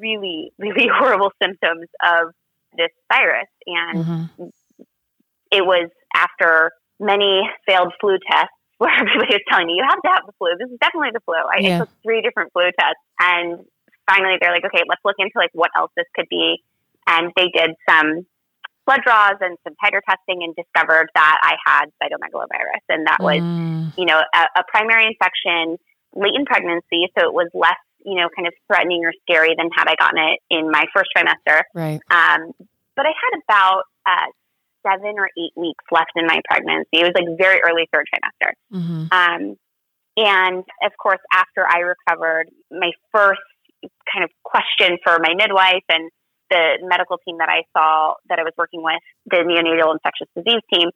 [0.00, 2.32] really, really horrible symptoms of
[2.76, 3.48] this virus.
[3.66, 4.44] And mm-hmm.
[5.52, 10.10] it was after many failed flu tests where everybody was telling me, you have to
[10.10, 10.48] have the flu.
[10.58, 11.36] This is definitely the flu.
[11.36, 11.78] I, yeah.
[11.80, 13.04] took three different flu tests.
[13.20, 13.64] And
[14.08, 16.58] finally, they're like, okay, let's look into like what else this could be.
[17.06, 18.26] And they did some
[18.86, 22.82] blood draws and some titer testing and discovered that I had cytomegalovirus.
[22.88, 23.92] And that was, mm.
[23.96, 25.78] you know, a, a primary infection
[26.14, 29.68] late in pregnancy, so it was less, you know, kind of threatening or scary than
[29.76, 31.62] had I gotten it in my first trimester.
[31.74, 32.00] Right.
[32.10, 32.52] Um,
[32.96, 34.28] but I had about uh,
[34.86, 36.88] seven or eight weeks left in my pregnancy.
[36.92, 38.52] It was like very early third trimester.
[38.72, 39.06] Mm-hmm.
[39.12, 39.56] Um,
[40.16, 43.40] and of course, after I recovered, my first
[44.12, 46.10] kind of question for my midwife and
[46.50, 50.60] the medical team that I saw that I was working with, the neonatal infectious disease
[50.72, 50.90] team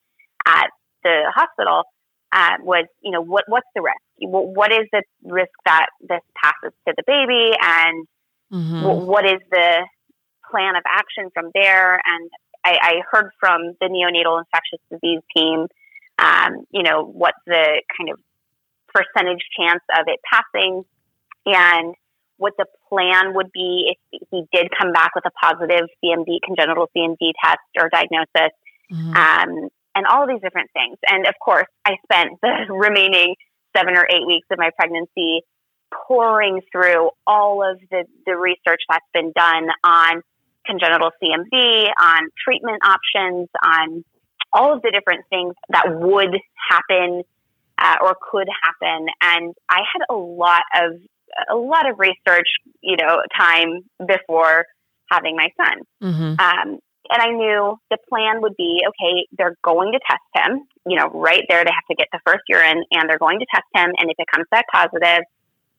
[0.46, 0.68] at
[1.02, 1.84] the hospital,
[2.32, 3.96] uh, was, you know, what what's the risk?
[4.20, 8.06] What is the risk that this passes to the baby, and
[8.52, 9.06] mm-hmm.
[9.06, 9.86] what is the
[10.50, 11.94] plan of action from there?
[11.94, 12.30] And
[12.64, 15.66] I, I heard from the neonatal infectious disease team,
[16.18, 18.18] um, you know, what the kind of
[18.88, 20.84] percentage chance of it passing,
[21.44, 21.94] and
[22.38, 26.88] what the plan would be if he did come back with a positive CMV, congenital
[26.96, 28.52] CMV test or diagnosis.
[28.92, 29.16] Mm-hmm.
[29.16, 30.98] Um, and all of these different things.
[31.08, 33.34] And of course, I spent the remaining
[33.76, 35.42] seven or eight weeks of my pregnancy
[36.06, 40.22] pouring through all of the, the research that's been done on
[40.66, 44.04] congenital CMV, on treatment options, on
[44.52, 46.36] all of the different things that would
[46.70, 47.22] happen
[47.78, 49.06] uh, or could happen.
[49.20, 50.92] And I had a lot of
[51.50, 52.48] a lot of research,
[52.80, 54.64] you know, time before
[55.10, 55.78] having my son.
[56.02, 56.40] Mm-hmm.
[56.40, 56.78] Um,
[57.10, 61.08] and I knew the plan would be okay, they're going to test him, you know,
[61.12, 61.64] right there.
[61.64, 63.92] They have to get the first urine and they're going to test him.
[63.96, 65.24] And if it comes back positive,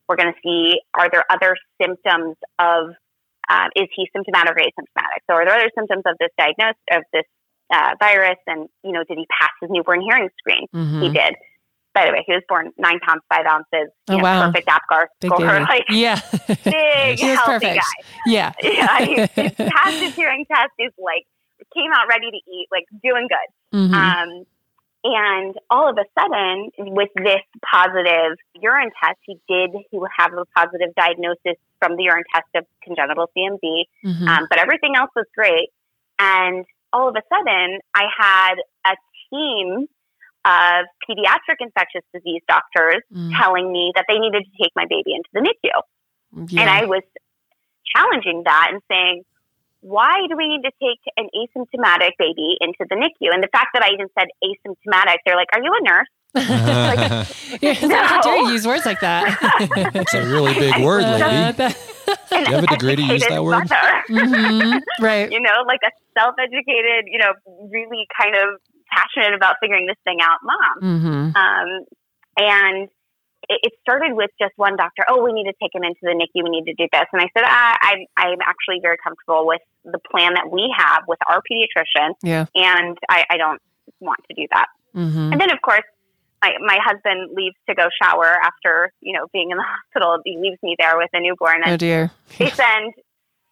[0.08, 2.96] we're going to see are there other symptoms of,
[3.50, 5.22] uh, is he symptomatic or asymptomatic?
[5.30, 7.26] So are there other symptoms of this diagnosis, of this
[7.74, 8.40] uh, virus?
[8.48, 10.68] And, you know, did he pass his newborn hearing screen?
[10.74, 11.02] Mm-hmm.
[11.02, 11.36] He did.
[11.98, 13.92] By the way, he was born nine pounds, five ounces.
[14.08, 14.46] Oh, know, wow.
[14.46, 15.60] Perfect APGAR score.
[15.62, 16.22] Like, yeah.
[16.64, 17.82] big, healthy perfect.
[17.82, 18.06] guy.
[18.28, 18.54] Yeah.
[18.62, 19.00] yeah.
[19.00, 20.74] He, he passed his hearing test.
[20.78, 21.26] He's like,
[21.74, 23.78] came out ready to eat, like doing good.
[23.80, 23.94] Mm-hmm.
[23.96, 24.46] Um,
[25.06, 30.34] and all of a sudden, with this positive urine test, he did, he would have
[30.34, 33.86] a positive diagnosis from the urine test of congenital CMV.
[34.06, 34.28] Mm-hmm.
[34.28, 35.70] Um, but everything else was great.
[36.20, 38.56] And all of a sudden, I had
[38.86, 38.96] a
[39.32, 39.88] team
[40.48, 43.32] of pediatric infectious disease doctors mm.
[43.38, 46.48] telling me that they needed to take my baby into the NICU.
[46.50, 46.62] Yeah.
[46.62, 47.04] And I was
[47.94, 49.24] challenging that and saying,
[49.82, 53.34] why do we need to take an asymptomatic baby into the NICU?
[53.34, 56.08] And the fact that I even said asymptomatic, they're like, are you a nurse?
[56.36, 58.04] like, yeah, no.
[58.04, 59.38] How dare you use words like that?
[59.96, 61.58] it's a really big word, lady.
[62.30, 63.64] Do you have a degree to use that word?
[63.64, 65.04] Mm-hmm.
[65.04, 65.32] Right.
[65.32, 67.34] You know, like a self-educated, you know,
[67.70, 68.60] really kind of
[68.92, 70.78] passionate about figuring this thing out mom.
[70.82, 71.36] Mm-hmm.
[71.36, 71.86] Um,
[72.38, 72.90] and
[73.50, 75.04] it, it, started with just one doctor.
[75.08, 76.44] Oh, we need to take him into the NICU.
[76.44, 77.06] We need to do this.
[77.14, 81.04] And I said, ah, I, I'm actually very comfortable with the plan that we have
[81.08, 82.14] with our pediatrician.
[82.24, 82.46] Yeah.
[82.56, 83.62] And I, I don't
[84.00, 84.68] want to do that.
[84.96, 85.32] Mm-hmm.
[85.34, 85.86] And then, of course,
[86.42, 90.20] my, my husband leaves to go shower after, you know, being in the hospital.
[90.26, 91.64] He leaves me there with a newborn.
[91.64, 92.12] And oh, dear.
[92.38, 92.94] they send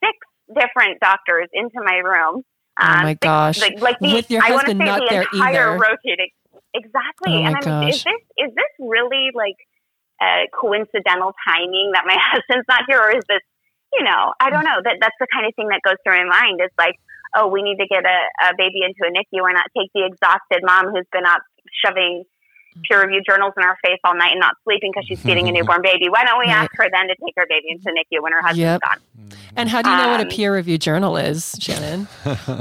[0.03, 0.17] six
[0.53, 2.43] different doctors into my room
[2.81, 3.59] um, oh my gosh!
[3.59, 5.79] Like, like the, With your husband I not the there entire either.
[5.79, 6.29] rotating.
[6.73, 7.33] Exactly.
[7.33, 9.55] Oh and I mean, is this is this really like
[10.19, 13.41] uh, coincidental timing that my husband's not here, or is this,
[13.93, 14.83] you know, I don't know.
[14.83, 16.59] That that's the kind of thing that goes through my mind.
[16.59, 16.95] It's like,
[17.35, 20.03] oh, we need to get a, a baby into a NICU, or not take the
[20.03, 21.41] exhausted mom who's been up
[21.83, 22.23] shoving
[22.83, 25.51] peer reviewed journals in our face all night and not sleeping because she's feeding a
[25.51, 26.09] newborn baby.
[26.09, 28.59] Why don't we ask her then to take her baby into NICU when her husband's
[28.59, 28.81] yep.
[28.81, 28.99] gone?
[29.55, 32.07] And how do you know um, what a um, peer reviewed journal is, Shannon?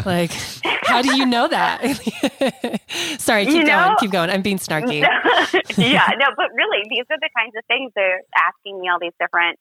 [0.07, 0.31] like,
[0.83, 1.83] how do you know that?
[3.19, 4.31] Sorry, keep going, know, keep going.
[4.31, 5.01] I'm being snarky.
[5.77, 9.13] yeah, no, but really, these are the kinds of things they're asking me all these
[9.19, 9.59] different.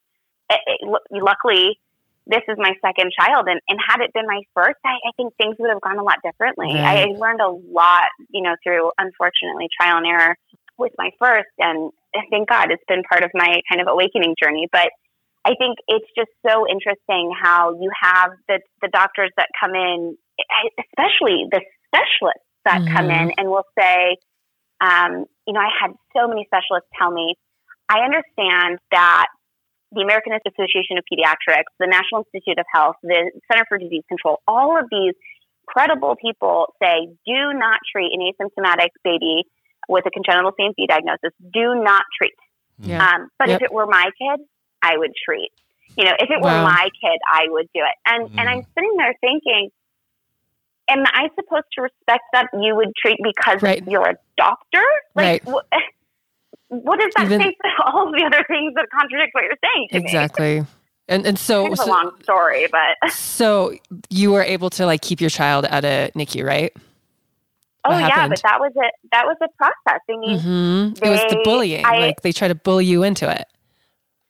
[0.50, 1.80] It, eh, it, eh, luckily,
[2.28, 5.36] this is my second child and, and had it been my first I, I think
[5.36, 7.00] things would have gone a lot differently right.
[7.00, 10.36] I, I learned a lot you know through unfortunately trial and error
[10.78, 11.92] with my first and
[12.32, 14.90] thank god it's been part of my kind of awakening journey but
[15.46, 20.18] i think it's just so interesting how you have the the doctors that come in
[20.80, 22.96] especially the specialists that mm-hmm.
[22.96, 24.16] come in and will say
[24.82, 27.36] um, you know i had so many specialists tell me
[27.90, 29.28] i understand that
[29.94, 34.42] the American Association of Pediatrics, the National Institute of Health, the Center for Disease Control,
[34.48, 35.14] all of these
[35.66, 39.44] credible people say do not treat an asymptomatic baby
[39.88, 41.32] with a congenital CMV diagnosis.
[41.54, 42.34] Do not treat.
[42.80, 43.06] Yeah.
[43.06, 43.62] Um, but yep.
[43.62, 44.46] if it were my kid,
[44.82, 45.52] I would treat.
[45.98, 46.64] You know, if it wow.
[46.64, 47.96] were my kid, I would do it.
[48.06, 48.40] And mm.
[48.40, 49.70] and I'm sitting there thinking,
[50.90, 53.84] am I supposed to respect that you would treat because right.
[53.88, 54.84] you're a doctor?
[55.16, 55.64] Like, right.
[56.82, 59.88] what does that Even, say for all the other things that contradict what you're saying
[59.92, 60.68] exactly me?
[61.08, 63.74] and and so it's a long story but so
[64.10, 66.74] you were able to like keep your child at a NICU right
[67.86, 68.10] what oh happened?
[68.16, 68.94] yeah but that was it.
[69.12, 70.94] that was a process I mean, mm-hmm.
[70.94, 73.46] they, it was the bullying I, like they try to bully you into it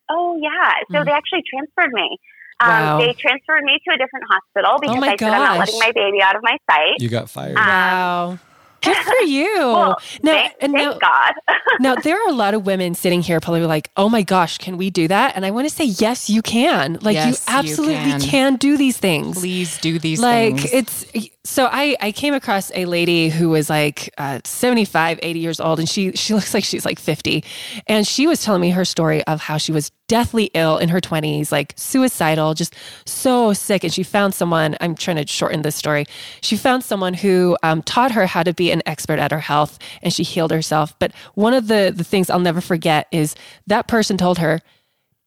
[0.10, 1.06] oh yeah so mm.
[1.06, 2.17] they actually transferred me
[2.60, 2.99] um, wow.
[2.99, 5.91] They transferred me to a different hospital because oh I said I'm not letting my
[5.91, 6.99] baby out of my sight.
[6.99, 7.58] You got fired.
[7.58, 8.39] Um, wow.
[8.84, 9.56] Good for you.
[9.58, 11.34] Well, now, thank, and thank God.
[11.80, 14.78] now there are a lot of women sitting here probably like, "Oh my gosh, can
[14.78, 17.00] we do that?" And I want to say, yes, you can.
[17.02, 18.19] Like Yes, you you absolutely can.
[18.22, 18.56] can.
[18.58, 19.39] do these things.
[19.39, 20.62] Please do these things.
[20.63, 21.06] like things.
[21.13, 25.60] it's so I I came across a lady who was like uh, 75 80 years
[25.60, 27.43] old and she she looks like she's like 50
[27.88, 31.00] and she was telling me her story of how she was deathly ill in her
[31.00, 33.84] 20s like suicidal just so sick.
[33.84, 36.06] And she found someone I'm trying to shorten this story.
[36.42, 39.80] She found someone who um, taught her how to be an expert at her health
[40.02, 40.98] and she healed herself.
[41.00, 43.36] But one of the the things I'll never forget is
[43.68, 44.62] that person told her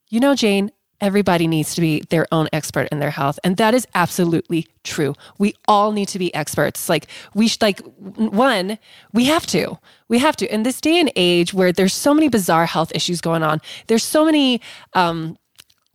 [0.08, 3.38] you know, Jane, everybody needs to be their own expert in their health.
[3.44, 5.14] And that is absolutely true.
[5.38, 6.88] We all need to be experts.
[6.88, 8.78] Like, we should, like, one,
[9.12, 9.78] we have to.
[10.08, 10.52] We have to.
[10.52, 14.04] In this day and age where there's so many bizarre health issues going on, there's
[14.04, 14.60] so many,
[14.94, 15.36] um,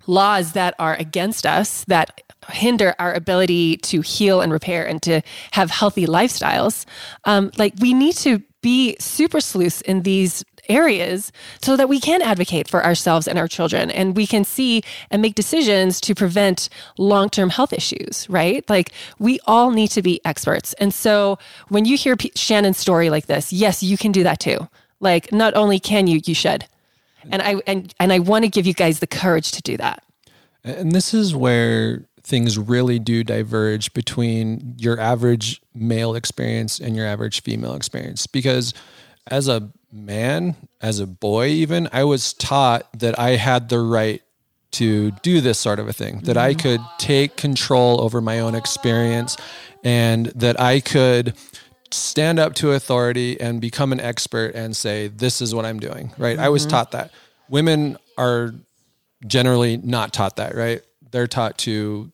[0.07, 5.21] laws that are against us that hinder our ability to heal and repair and to
[5.51, 6.85] have healthy lifestyles.
[7.25, 11.31] Um, like we need to be super sleuths in these areas
[11.61, 13.91] so that we can advocate for ourselves and our children.
[13.91, 18.67] And we can see and make decisions to prevent long-term health issues right?
[18.69, 20.73] Like we all need to be experts.
[20.73, 21.37] And so
[21.69, 24.67] when you hear P- shannon's story like this yes you can do that too.
[24.99, 26.65] Like not only can you you should.
[27.31, 30.03] And i and, and i want to give you guys the courage to do that.
[30.63, 37.05] And this is where things really do diverge between your average male experience and your
[37.05, 38.27] average female experience.
[38.27, 38.73] Because
[39.27, 44.21] as a man, as a boy, even, I was taught that I had the right
[44.71, 46.61] to do this sort of a thing, that I mm.
[46.61, 49.35] could take control over my own experience
[49.83, 51.35] and that I could
[51.91, 56.13] stand up to authority and become an expert and say, this is what I'm doing,
[56.17, 56.39] right?
[56.39, 56.71] I was mm-hmm.
[56.71, 57.11] taught that.
[57.49, 58.53] Women are
[59.27, 60.81] generally not taught that, right?
[61.11, 62.11] They're taught to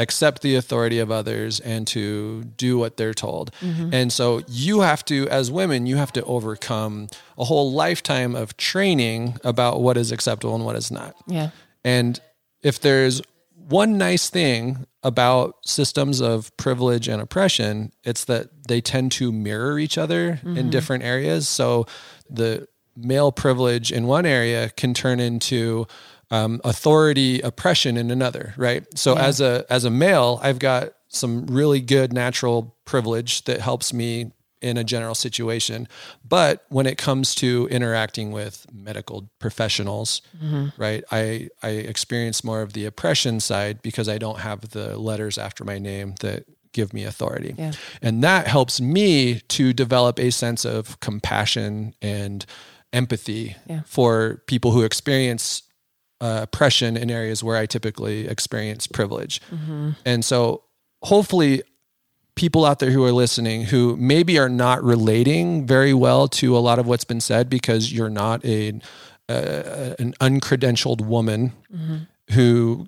[0.00, 3.52] accept the authority of others and to do what they're told.
[3.60, 3.92] Mm-hmm.
[3.92, 8.56] And so you have to, as women, you have to overcome a whole lifetime of
[8.56, 11.14] training about what is acceptable and what is not.
[11.26, 11.50] yeah
[11.84, 12.18] And
[12.62, 13.20] if there's
[13.54, 19.78] one nice thing about systems of privilege and oppression, it's that they tend to mirror
[19.78, 20.70] each other in mm-hmm.
[20.70, 21.46] different areas.
[21.46, 21.86] So
[22.28, 25.86] the male privilege in one area can turn into
[26.30, 28.84] um, authority oppression in another, right?
[28.98, 33.92] So as a as a male, I've got some really good natural privilege that helps
[33.92, 35.88] me in a general situation.
[36.22, 40.20] But when it comes to interacting with medical professionals,
[40.76, 45.38] right, I, I experience more of the oppression side because I don't have the letters
[45.38, 47.54] after my name that give me authority.
[47.58, 47.72] Yeah.
[48.02, 52.44] And that helps me to develop a sense of compassion and
[52.92, 53.80] empathy Yeah.
[53.86, 55.62] for people who experience
[56.20, 59.40] uh, oppression in areas where I typically experience privilege.
[60.04, 60.62] And so
[61.02, 61.62] hopefully
[62.34, 66.60] people out there who are listening who maybe are not relating very well to a
[66.60, 68.80] lot of what's been said because you're not a
[69.28, 71.52] uh, an uncredentialed woman
[72.32, 72.86] who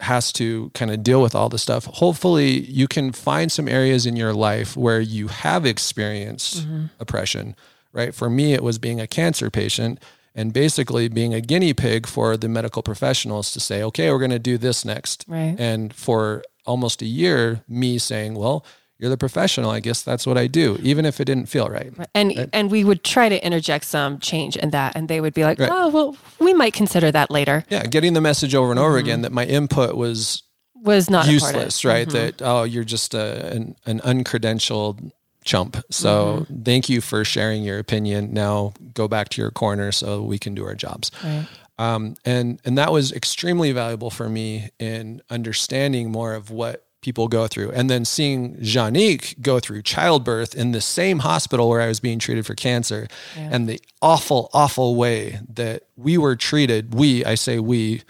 [0.00, 1.84] has to kind of deal with all this stuff.
[1.86, 6.66] Hopefully, you can find some areas in your life where you have experienced
[7.00, 7.56] oppression,
[7.92, 8.14] right?
[8.14, 10.00] For me, it was being a cancer patient
[10.38, 14.30] and basically being a guinea pig for the medical professionals to say, okay, we're going
[14.30, 15.24] to do this next.
[15.26, 15.56] Right.
[15.58, 18.64] And for almost a year, me saying, well,
[18.98, 19.70] you're the professional.
[19.70, 21.92] I guess that's what I do, even if it didn't feel right.
[22.14, 25.44] and and we would try to interject some change in that and they would be
[25.44, 25.70] like Right.
[25.72, 29.06] oh well we might consider that later Yeah, getting the message over and over mm-hmm.
[29.06, 30.42] again that my input was
[30.74, 31.56] was not important.
[31.56, 32.08] useless, right?
[32.08, 32.16] Mm-hmm.
[32.16, 35.12] That oh, you're just a, an an uncredentialed
[35.48, 35.78] chump.
[35.90, 38.34] So thank you for sharing your opinion.
[38.34, 41.10] Now go back to your corner so we can do our jobs.
[41.24, 41.46] Right.
[41.78, 47.28] Um, and and that was extremely valuable for me in understanding more of what people
[47.28, 51.86] go through, and then seeing Janique go through childbirth in the same hospital where I
[51.86, 53.06] was being treated for cancer,
[53.36, 56.94] and the awful, awful way that we were treated.
[56.94, 58.02] We, I say we,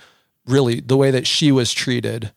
[0.46, 2.33] really the way that she was treated,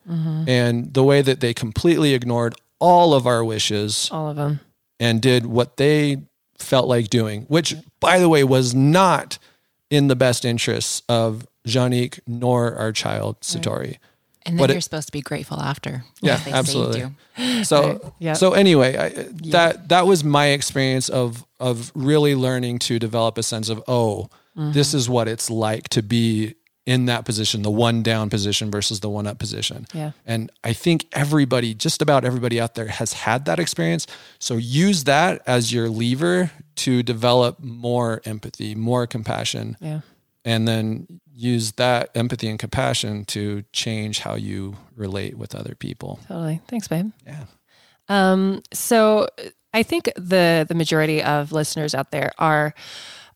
[0.47, 4.60] and the way that they completely ignored all of our wishes all of them
[5.02, 6.21] and did what they
[6.58, 9.39] felt like doing, which, by the way, was not
[9.89, 13.97] in the best interests of Janique nor our child Satori.
[14.45, 16.04] and then it- you're supposed to be grateful after.
[16.21, 16.99] Yeah, because they saved absolutely.
[16.99, 17.15] you.
[17.63, 18.33] So, Yeah.
[18.33, 19.10] so anyway, I,
[19.49, 24.29] that that was my experience of of really learning to develop a sense of oh,
[24.56, 24.97] this mm-hmm.
[24.97, 26.56] is what it's like to be
[26.86, 29.86] in that position, the one down position versus the one up position.
[29.94, 30.12] Yeah.
[30.25, 34.08] And I think everybody, just about everybody out there has had that experience.
[34.40, 40.02] So use that as your lever to develop more empathy, more compassion, yeah
[40.44, 46.19] and then use that empathy and compassion to change how you relate with other people.
[46.27, 47.44] totally thanks babe Yeah.
[48.10, 49.27] um so
[49.71, 52.73] I think the the majority of listeners out there are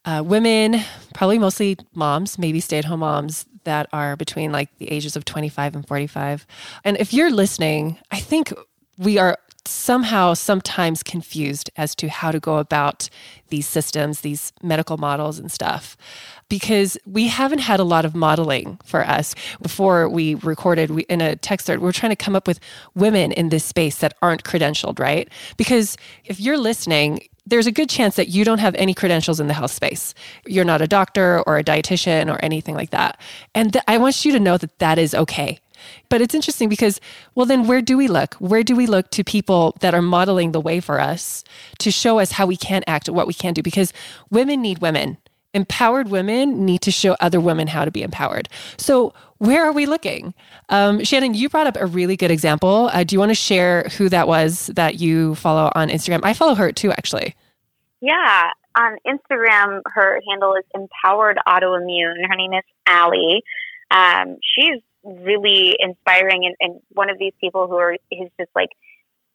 [0.05, 0.81] uh, women,
[1.13, 5.25] probably mostly moms, maybe stay at home moms that are between like the ages of
[5.25, 6.45] 25 and 45.
[6.83, 8.53] And if you're listening, I think
[8.97, 9.37] we are
[9.67, 13.09] somehow sometimes confused as to how to go about
[13.49, 15.97] these systems, these medical models and stuff.
[16.49, 19.33] Because we haven't had a lot of modeling for us.
[19.61, 22.59] Before we recorded we, in a text thread, we're trying to come up with
[22.93, 25.27] women in this space that aren't credentialed, right?
[25.57, 29.47] Because if you're listening, there's a good chance that you don't have any credentials in
[29.47, 30.13] the health space.
[30.45, 33.19] You're not a doctor or a dietitian or anything like that.
[33.53, 35.59] And th- I want you to know that that is okay.
[36.09, 36.99] But it's interesting because,
[37.35, 38.35] well, then where do we look?
[38.35, 41.43] Where do we look to people that are modeling the way for us
[41.79, 43.61] to show us how we can act, what we can do?
[43.61, 43.93] Because
[44.31, 45.17] women need women.
[45.55, 48.49] Empowered women need to show other women how to be empowered.
[48.77, 50.33] So, where are we looking?
[50.69, 52.89] Um, Shannon, you brought up a really good example.
[52.93, 56.19] Uh, do you want to share who that was that you follow on Instagram?
[56.23, 57.35] I follow her too, actually.
[58.01, 62.27] Yeah, on Instagram, her handle is Empowered Autoimmune.
[62.27, 63.41] Her name is Allie.
[63.91, 68.69] Um, she's really inspiring and, and, one of these people who are is just like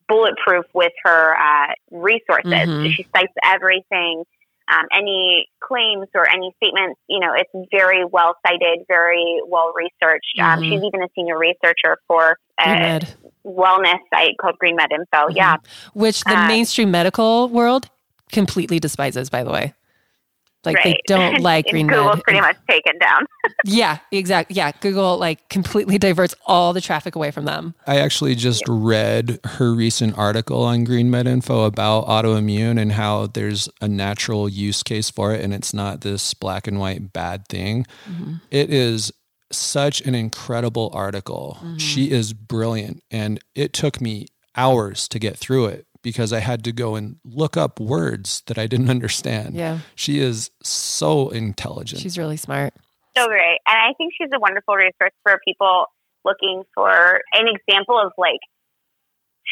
[0.08, 2.52] bulletproof with her uh, resources.
[2.52, 2.90] Mm-hmm.
[2.90, 4.24] She cites everything,
[4.70, 7.00] um, any claims or any statements.
[7.08, 10.38] You know, it's very well cited, very well researched.
[10.38, 10.62] Um, mm-hmm.
[10.62, 13.00] Um, she's even a senior researcher for a
[13.44, 15.28] wellness site called Green Med Info.
[15.28, 15.36] Mm-hmm.
[15.36, 15.56] Yeah,
[15.94, 17.88] which the um, mainstream medical world
[18.32, 19.30] completely despises.
[19.30, 19.74] By the way.
[20.64, 20.84] Like right.
[20.84, 22.24] they don't like green Google's med.
[22.24, 23.26] pretty much taken down.
[23.64, 24.56] yeah, exactly.
[24.56, 27.74] Yeah, Google like completely diverts all the traffic away from them.
[27.86, 33.26] I actually just read her recent article on Green Med Info about autoimmune and how
[33.26, 37.46] there's a natural use case for it and it's not this black and white bad
[37.48, 37.86] thing.
[38.08, 38.34] Mm-hmm.
[38.50, 39.12] It is
[39.52, 41.58] such an incredible article.
[41.60, 41.78] Mm-hmm.
[41.78, 46.64] She is brilliant and it took me hours to get through it because I had
[46.64, 49.54] to go and look up words that I didn't understand.
[49.54, 49.80] Yeah.
[49.94, 52.02] She is so intelligent.
[52.02, 52.74] She's really smart.
[53.16, 53.58] So great.
[53.66, 55.86] And I think she's a wonderful resource for people
[56.24, 58.40] looking for an example of like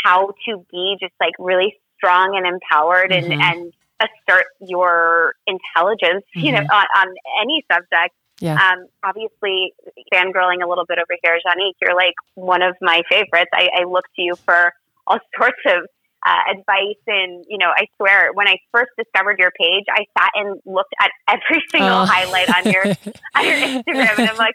[0.04, 3.32] how to be just like really strong and empowered mm-hmm.
[3.32, 6.40] and, and assert your intelligence, mm-hmm.
[6.46, 6.72] you know, mm-hmm.
[6.72, 8.14] on, on, any subject.
[8.40, 8.54] Yeah.
[8.54, 9.74] Um, obviously,
[10.14, 13.50] fangirling a little bit over here, Janique, you're like one of my favorites.
[13.52, 14.72] I, I look to you for
[15.08, 15.88] all sorts of
[16.26, 20.30] uh, advice and you know i swear when i first discovered your page i sat
[20.34, 22.04] and looked at every single oh.
[22.04, 22.84] highlight on your
[23.34, 24.54] on your instagram and i'm like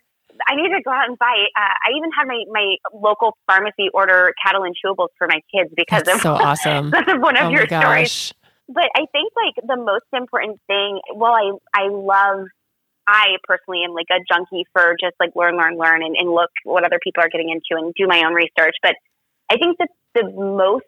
[0.50, 1.46] I need to go out and buy.
[1.56, 6.04] Uh, I even had my, my local pharmacy order Catalin chewables for my kids because
[6.04, 6.90] That's of so awesome.
[6.90, 8.34] because of one of oh your stories.
[8.68, 11.00] But I think like the most important thing.
[11.16, 12.48] Well, I I love.
[13.06, 16.50] I personally am like a junkie for just like learn, learn, learn, and, and look
[16.64, 18.76] what other people are getting into and do my own research.
[18.82, 18.96] But
[19.52, 20.86] I think that the most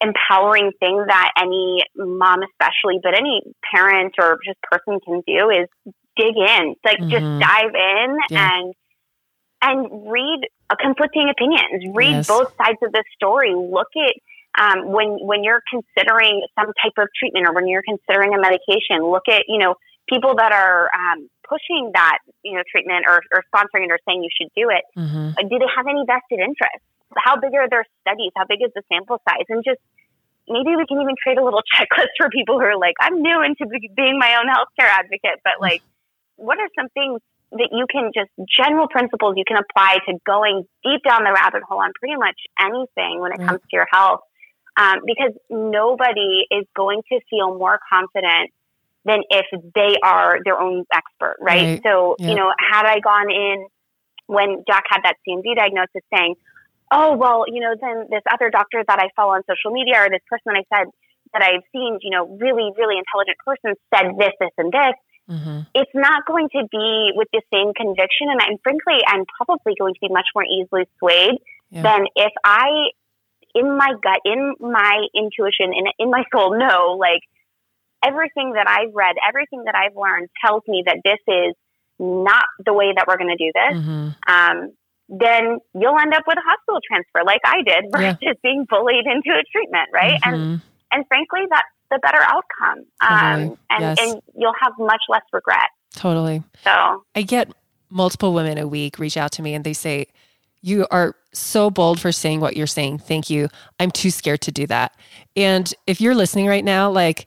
[0.00, 3.42] empowering thing that any mom, especially, but any
[3.74, 5.68] parent or just person can do is
[6.16, 7.10] dig in, like mm-hmm.
[7.10, 8.50] just dive in yeah.
[8.52, 8.74] and
[9.60, 10.40] and read
[10.80, 11.94] conflicting opinions.
[11.94, 12.28] Read yes.
[12.28, 13.54] both sides of the story.
[13.54, 14.14] Look at
[14.60, 19.02] um, when when you're considering some type of treatment or when you're considering a medication.
[19.02, 19.74] Look at you know
[20.08, 24.22] people that are um, pushing that you know treatment or, or sponsoring it or saying
[24.22, 24.84] you should do it.
[24.96, 25.48] Mm-hmm.
[25.48, 26.84] Do they have any vested interest?
[27.16, 28.32] How big are their studies?
[28.36, 29.46] How big is the sample size?
[29.48, 29.80] And just
[30.48, 33.42] maybe we can even create a little checklist for people who are like, I'm new
[33.42, 35.82] into being my own healthcare advocate, but like,
[36.36, 37.20] what are some things
[37.52, 41.62] that you can just general principles you can apply to going deep down the rabbit
[41.62, 44.20] hole on pretty much anything when it comes to your health?
[44.76, 48.52] Um, because nobody is going to feel more confident
[49.04, 51.62] than if they are their own expert, right?
[51.62, 51.80] right.
[51.84, 53.66] So, you know, had I gone in
[54.26, 56.34] when Jack had that CMV diagnosis saying,
[56.90, 60.10] oh, well, you know, then this other doctor that I follow on social media or
[60.10, 60.86] this person that I said
[61.32, 64.96] that I've seen, you know, really, really intelligent person said this, this, and this.
[65.28, 65.60] Mm-hmm.
[65.74, 68.32] It's not going to be with the same conviction.
[68.32, 71.36] And I'm frankly, I'm probably going to be much more easily swayed
[71.70, 71.82] yeah.
[71.82, 72.88] than if I,
[73.54, 77.20] in my gut, in my intuition, in, in my soul, know like
[78.02, 81.54] everything that I've read, everything that I've learned tells me that this is
[81.98, 83.76] not the way that we're going to do this.
[83.76, 84.08] Mm-hmm.
[84.32, 84.72] Um,
[85.08, 88.32] then you'll end up with a hospital transfer like I did versus yeah.
[88.42, 90.20] being bullied into a treatment, right?
[90.22, 90.34] Mm-hmm.
[90.34, 90.60] And
[90.92, 92.84] and frankly, that's the better outcome.
[93.02, 93.46] Totally.
[93.48, 93.98] Um, and, yes.
[94.00, 95.68] and you'll have much less regret.
[95.94, 96.42] Totally.
[96.64, 97.50] So I get
[97.90, 100.06] multiple women a week reach out to me and they say,
[100.60, 102.98] You are so bold for saying what you're saying.
[102.98, 103.48] Thank you.
[103.80, 104.94] I'm too scared to do that.
[105.36, 107.26] And if you're listening right now, like,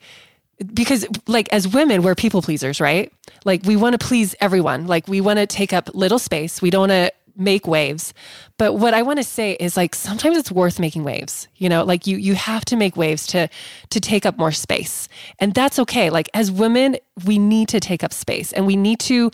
[0.73, 3.11] because like as women we're people pleasers right
[3.45, 6.69] like we want to please everyone like we want to take up little space we
[6.69, 7.11] don't want to
[7.41, 8.13] make waves.
[8.57, 11.47] But what I want to say is like sometimes it's worth making waves.
[11.55, 13.49] You know, like you you have to make waves to
[13.89, 15.07] to take up more space.
[15.39, 16.09] And that's okay.
[16.09, 19.31] Like as women, we need to take up space and we need to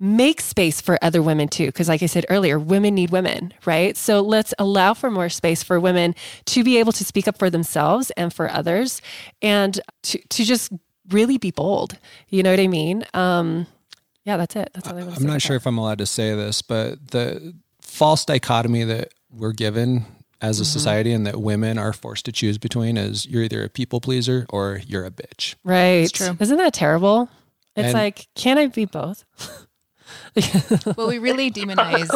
[0.00, 3.96] make space for other women too because like i said earlier women need women right
[3.96, 7.50] so let's allow for more space for women to be able to speak up for
[7.50, 9.02] themselves and for others
[9.42, 10.72] and to, to just
[11.08, 13.66] really be bold you know what i mean um,
[14.28, 14.70] yeah that's it.
[14.74, 17.10] That's all i want to i'm not sure if i'm allowed to say this but
[17.10, 20.04] the false dichotomy that we're given
[20.40, 20.68] as a mm-hmm.
[20.68, 24.46] society and that women are forced to choose between is you're either a people pleaser
[24.50, 25.56] or you're a bitch.
[25.64, 26.04] Right.
[26.04, 26.36] It's true.
[26.38, 27.28] Isn't that terrible?
[27.74, 29.24] It's and, like can i be both
[30.96, 32.08] well, we really demonize.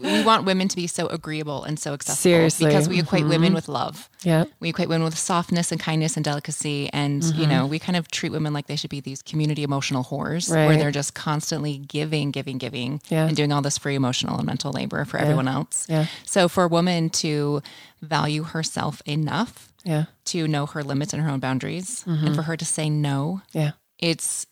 [0.00, 2.16] we want women to be so agreeable and so accessible.
[2.16, 3.30] Seriously, because we equate mm-hmm.
[3.30, 4.08] women with love.
[4.22, 7.40] Yeah, we equate women with softness and kindness and delicacy, and mm-hmm.
[7.40, 10.52] you know, we kind of treat women like they should be these community emotional whores,
[10.52, 10.66] right.
[10.66, 13.26] where they're just constantly giving, giving, giving, yeah.
[13.26, 15.22] and doing all this free emotional and mental labor for yeah.
[15.22, 15.86] everyone else.
[15.88, 16.06] Yeah.
[16.24, 17.62] So for a woman to
[18.02, 22.26] value herself enough, yeah, to know her limits and her own boundaries, mm-hmm.
[22.26, 24.46] and for her to say no, yeah, it's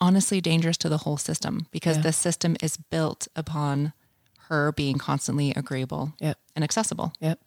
[0.00, 2.04] honestly dangerous to the whole system because yeah.
[2.04, 3.92] the system is built upon
[4.48, 6.38] her being constantly agreeable yep.
[6.54, 7.12] and accessible.
[7.20, 7.38] Yep.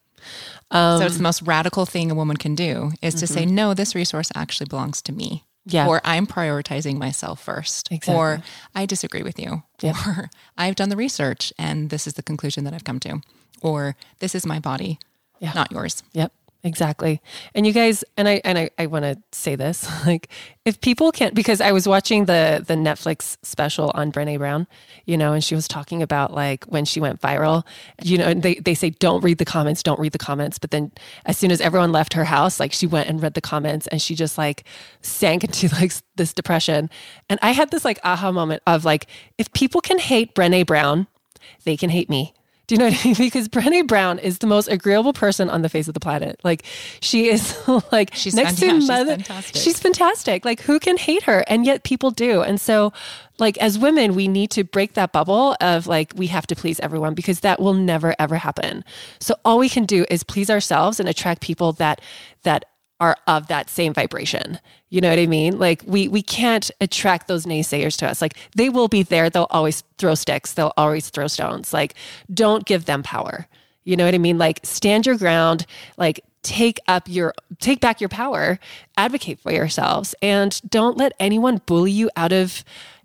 [0.70, 3.20] Um, so it's the most radical thing a woman can do is mm-hmm.
[3.20, 3.56] to say, mm-hmm.
[3.56, 5.44] no, this resource actually belongs to me.
[5.66, 5.88] Yeah.
[5.88, 7.92] Or I'm prioritizing myself first.
[7.92, 8.16] Exactly.
[8.16, 8.44] Or
[8.74, 9.64] I disagree with you.
[9.82, 9.96] Yep.
[10.08, 13.22] Or I've done the research and this is the conclusion that I've come to.
[13.62, 15.00] Or this is my body,
[15.40, 15.54] yeah.
[15.54, 16.04] not yours.
[16.14, 16.34] Yep.
[16.64, 17.22] Exactly.
[17.56, 20.30] And you guys and I and I, I want to say this like
[20.64, 24.68] if people can't because I was watching the the Netflix special on Brené Brown,
[25.06, 27.66] you know, and she was talking about like when she went viral,
[28.04, 30.70] you know, and they they say don't read the comments, don't read the comments, but
[30.70, 30.92] then
[31.26, 34.00] as soon as everyone left her house, like she went and read the comments and
[34.00, 34.64] she just like
[35.02, 36.92] sank into like this depression.
[37.28, 39.08] And I had this like aha moment of like
[39.40, 41.08] if people can hate Brené Brown,
[41.64, 42.36] they can hate me
[42.72, 43.16] do you know what I mean?
[43.32, 46.40] Because Brené Brown is the most agreeable person on the face of the planet.
[46.42, 46.64] Like
[47.02, 47.58] she is
[47.92, 49.18] like she's next to mother.
[49.18, 49.62] She's fantastic.
[49.62, 50.46] she's fantastic.
[50.46, 51.44] Like who can hate her?
[51.48, 52.42] And yet people do.
[52.42, 52.94] And so
[53.40, 56.80] like as women, we need to break that bubble of like we have to please
[56.80, 58.86] everyone because that will never ever happen.
[59.20, 62.00] So all we can do is please ourselves and attract people that
[62.44, 62.64] that
[63.02, 64.60] are of that same vibration.
[64.90, 65.58] You know what I mean?
[65.58, 68.22] Like we we can't attract those naysayers to us.
[68.22, 69.30] Like they will be there.
[69.30, 70.54] They'll always throw sticks.
[70.54, 71.74] They'll always throw stones.
[71.74, 71.96] Like
[72.34, 73.48] don't give them power.
[73.84, 74.38] You know what I mean?
[74.38, 75.66] Like stand your ground.
[75.98, 78.60] Like take up your take back your power.
[78.96, 82.64] Advocate for yourselves and don't let anyone bully you out of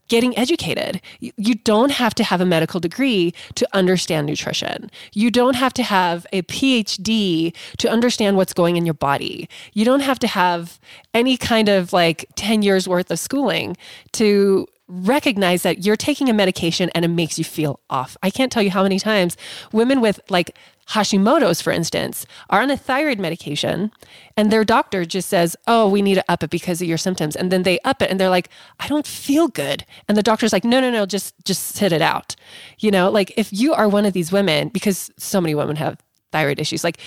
[0.09, 1.01] getting educated.
[1.21, 4.91] You don't have to have a medical degree to understand nutrition.
[5.13, 9.49] You don't have to have a PhD to understand what's going in your body.
[9.73, 10.79] You don't have to have
[11.15, 13.77] any kind of like 10 years worth of schooling
[14.13, 18.17] to recognize that you're taking a medication and it makes you feel off.
[18.23, 19.37] I can't tell you how many times
[19.73, 20.57] women with like
[20.91, 23.91] Hashimoto's, for instance, are on a thyroid medication
[24.37, 27.35] and their doctor just says, Oh, we need to up it because of your symptoms.
[27.35, 29.85] And then they up it and they're like, I don't feel good.
[30.09, 32.37] And the doctor's like, No, no, no, just just sit it out.
[32.79, 35.99] You know, like if you are one of these women, because so many women have
[36.31, 36.99] thyroid issues, like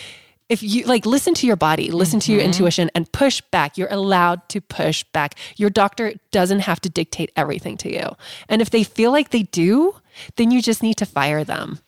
[0.50, 2.26] if you like listen to your body, listen mm-hmm.
[2.26, 2.48] to your mm-hmm.
[2.48, 3.78] intuition and push back.
[3.78, 5.36] You're allowed to push back.
[5.56, 8.16] Your doctor doesn't have to dictate everything to you.
[8.50, 9.96] And if they feel like they do,
[10.36, 11.80] then you just need to fire them.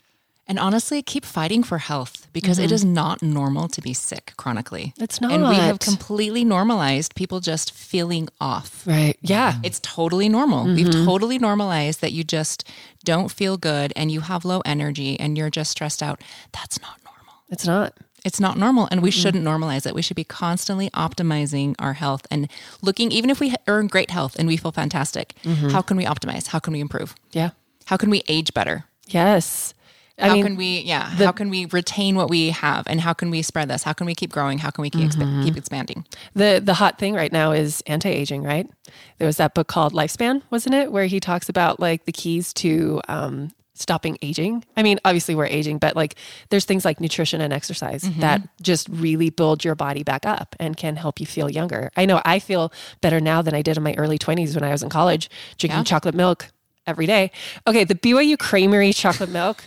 [0.52, 2.66] And honestly, keep fighting for health because mm-hmm.
[2.66, 4.94] it is not normal to be sick chronically.
[4.98, 5.32] It's not.
[5.32, 8.86] And we have completely normalized people just feeling off.
[8.86, 9.16] Right.
[9.22, 9.60] Yeah.
[9.64, 10.66] It's totally normal.
[10.66, 10.76] Mm-hmm.
[10.76, 12.68] We've totally normalized that you just
[13.06, 16.22] don't feel good and you have low energy and you're just stressed out.
[16.52, 17.34] That's not normal.
[17.50, 17.94] It's not.
[18.26, 19.22] It's not normal and we mm-hmm.
[19.22, 19.96] shouldn't normalize it.
[19.96, 24.12] We should be constantly optimizing our health and looking, even if we are in great
[24.12, 25.70] health and we feel fantastic, mm-hmm.
[25.70, 26.48] how can we optimize?
[26.48, 27.16] How can we improve?
[27.32, 27.52] Yeah.
[27.86, 28.84] How can we age better?
[29.08, 29.74] Yes.
[30.18, 33.02] I how mean, can we, yeah, the, how can we retain what we have and
[33.02, 33.84] how can we spread this?
[33.84, 34.58] How can we keep growing?
[34.58, 35.22] How can we keep, mm-hmm.
[35.22, 36.06] exp- keep expanding?
[36.36, 38.70] The, the hot thing right now is anti-aging, right?
[39.18, 40.92] There was that book called Lifespan, wasn't it?
[40.92, 43.52] Where he talks about like the keys to, um,
[43.82, 44.64] stopping aging.
[44.78, 46.16] I mean, obviously we're aging, but like
[46.50, 48.22] there's things like nutrition and exercise mm-hmm.
[48.22, 51.92] that just really build your body back up and can help you feel younger.
[51.98, 54.72] I know I feel better now than I did in my early 20s when I
[54.72, 55.84] was in college drinking yeah.
[55.84, 56.52] chocolate milk
[56.88, 57.32] every day.
[57.68, 59.64] Okay, the BYU Creamery chocolate milk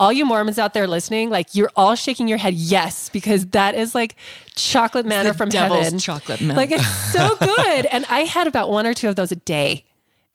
[0.00, 3.74] all you Mormons out there listening, like you're all shaking your head yes because that
[3.74, 4.14] is like
[4.54, 5.98] chocolate manna from heaven.
[5.98, 6.56] Chocolate milk.
[6.56, 7.86] Like it's so good.
[7.86, 9.84] and I had about one or two of those a day.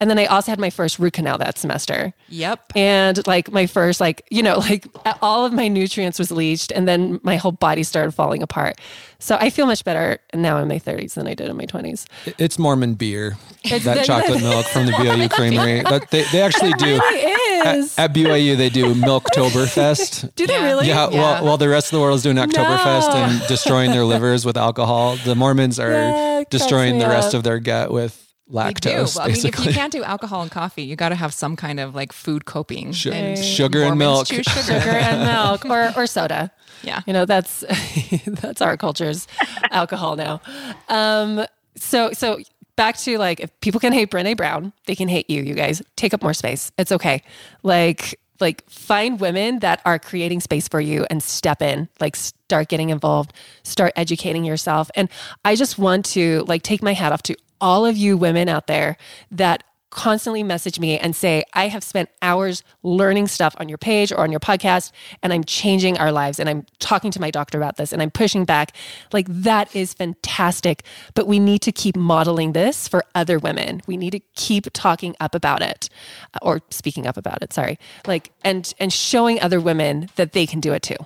[0.00, 2.12] And then I also had my first root canal that semester.
[2.28, 2.72] Yep.
[2.74, 4.86] And like my first, like, you know, like
[5.22, 8.78] all of my nutrients was leached and then my whole body started falling apart.
[9.20, 12.06] So I feel much better now in my 30s than I did in my 20s.
[12.38, 15.82] It's Mormon beer, it's that chocolate milk from the BYU Creamery.
[15.82, 16.98] But they, they actually do.
[16.98, 17.96] Really is.
[17.98, 20.34] At, at BYU, they do Milktoberfest.
[20.36, 20.64] Do they Yeah.
[20.64, 20.88] really?
[20.88, 21.20] Yeah, Yeah.
[21.20, 23.14] While, while the rest of the world is doing Oktoberfest No.
[23.16, 27.28] and destroying their livers with alcohol, the Mormons are That cracks destroying me the rest
[27.28, 27.34] up.
[27.34, 28.23] of their gut with They do.
[28.50, 29.16] Lactose.
[29.16, 31.56] Well, I mean, if you can't do alcohol and coffee, you got to have some
[31.56, 32.92] kind of like food coping.
[32.92, 34.26] Sh- And sugar and milk.
[34.28, 34.42] sugar.
[34.42, 36.50] Sugar and milk or, or soda.
[36.82, 37.00] Yeah.
[37.06, 37.64] You know, that's
[38.26, 39.26] that's our culture's
[39.70, 40.40] alcohol now.
[40.88, 42.40] Um, so so
[42.76, 45.82] back to like if people can hate Brene Brown, they can hate you, you guys.
[45.96, 46.70] Take up more space.
[46.78, 47.22] It's okay.
[47.62, 51.88] Like like find women that are creating space for you and step in.
[52.00, 53.32] Like start getting involved,
[53.62, 54.90] start educating yourself.
[54.96, 55.08] And
[55.44, 58.66] I just want to like take my hat off to all of you women out
[58.66, 58.96] there
[59.30, 64.10] that constantly message me and say, I have spent hours learning stuff on your page
[64.10, 64.90] or on your podcast,
[65.22, 66.40] and I'm changing our lives.
[66.40, 68.76] And I'm talking to my doctor about this and I'm pushing back.
[69.12, 70.82] Like, that is fantastic.
[71.14, 73.82] But we need to keep modeling this for other women.
[73.86, 75.88] We need to keep talking up about it
[76.34, 77.52] uh, or speaking up about it.
[77.52, 77.78] Sorry.
[78.04, 80.96] Like, and, and showing other women that they can do it too.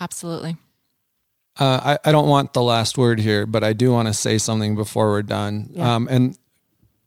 [0.00, 0.56] Absolutely.
[1.58, 4.38] Uh, I, I don't want the last word here, but I do want to say
[4.38, 5.70] something before we're done.
[5.76, 6.38] Um, and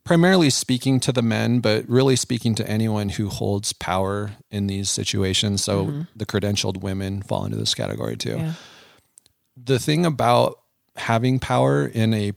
[0.04, 4.90] primarily speaking to the men, but really speaking to anyone who holds power in these
[4.90, 5.64] situations.
[5.64, 8.36] So the credentialed women fall into this category too.
[8.36, 8.52] Yeah.
[9.56, 10.58] The thing about
[10.96, 12.32] having power in a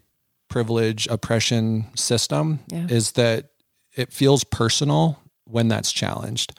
[0.47, 2.87] privilege oppression system Yeah.
[2.89, 3.49] is that
[3.95, 6.57] it feels personal when that's challenged.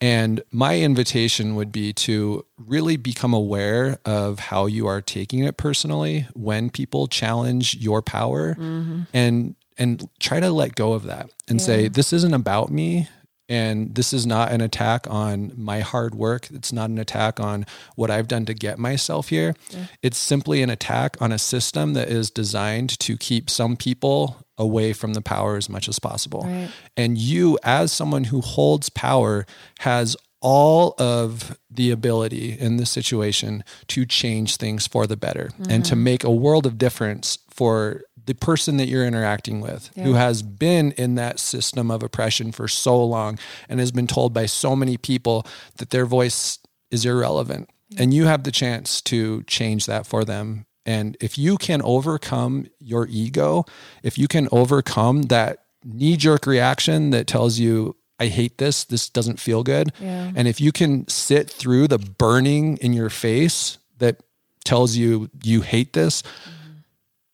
[0.00, 5.56] And my invitation would be to really become aware of how you are taking it
[5.56, 9.02] personally when people challenge your power mm-hmm.
[9.14, 13.08] and and try to let go of that and say this isn't about me
[13.48, 16.48] and this is not an attack on my hard work.
[16.50, 19.54] It's not an attack on what I've done to get myself here.
[20.02, 24.92] It's simply an attack on a system that is designed to keep some people away
[24.92, 26.70] from the power as much as possible Right.
[26.96, 29.46] and you, as someone who holds power,
[29.80, 35.84] has all of the ability in this situation to change things for the better and
[35.84, 36.04] to mm-hmm.
[36.04, 40.92] make a world of difference for the person that you're interacting with who has been
[40.92, 43.38] in that system of oppression for so long
[43.68, 45.46] and has been told by so many people
[45.76, 46.58] that their voice
[46.90, 47.70] is irrelevant.
[47.96, 52.68] And you have the chance to change that for them and if you can overcome
[52.78, 53.66] your ego,
[54.04, 59.10] if you can overcome that knee jerk reaction that tells you, I hate this, this
[59.10, 59.92] doesn't feel good.
[60.00, 60.32] Yeah.
[60.34, 64.22] And if you can sit through the burning in your face that
[64.64, 66.78] tells you you hate this, mm-hmm.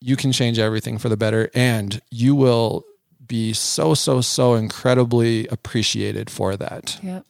[0.01, 1.51] you can change everything for the better.
[1.55, 2.85] And you will
[3.25, 6.99] be so, so, so incredibly appreciated for that.
[7.03, 7.27] Yep.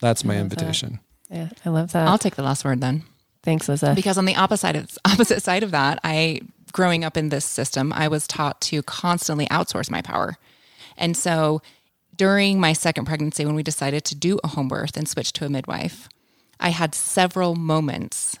[0.00, 0.60] That's my love that.
[0.60, 1.00] invitation.
[1.30, 1.50] Yeah.
[1.64, 2.08] I love that.
[2.08, 3.04] I'll take the last word then.
[3.46, 3.94] Thanks, Lisa.
[3.94, 6.40] Because on the opposite opposite side of that, I
[6.72, 10.36] growing up in this system, I was taught to constantly outsource my power.
[10.96, 11.62] And so
[12.16, 15.46] during my second pregnancy when we decided to do a home birth and switch to
[15.46, 16.08] a midwife,
[16.58, 18.36] I had several moments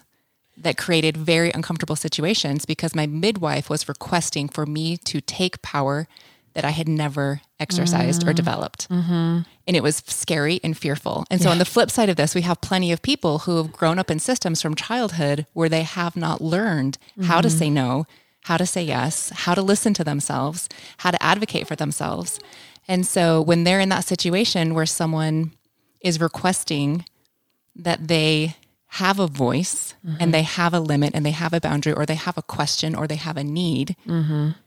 [0.56, 6.08] that created very uncomfortable situations because my midwife was requesting for me to take power
[6.56, 8.36] that I had never exercised or mm-hmm.
[8.36, 8.88] developed.
[8.88, 9.40] Mm-hmm.
[9.66, 11.26] And it was scary and fearful.
[11.30, 13.72] And so, on the flip side of this, we have plenty of people who have
[13.72, 17.58] grown up in systems from childhood where they have not learned how to mm-hmm.
[17.58, 18.06] say no,
[18.44, 20.66] how to say yes, how to listen to themselves,
[20.98, 22.40] how to advocate for themselves.
[22.88, 25.52] And so, when they're in that situation where someone
[26.00, 27.04] is requesting
[27.74, 31.92] that they have a voice and they have a limit and they have a boundary
[31.92, 33.94] or they have a question or they have a need,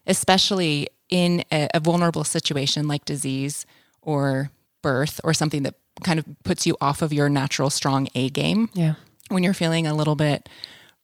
[0.06, 3.66] especially in a, a vulnerable situation like disease
[4.02, 4.52] or
[4.82, 8.70] birth or something that kind of puts you off of your natural strong A game
[8.74, 8.96] yeah.
[9.30, 10.48] when you're feeling a little bit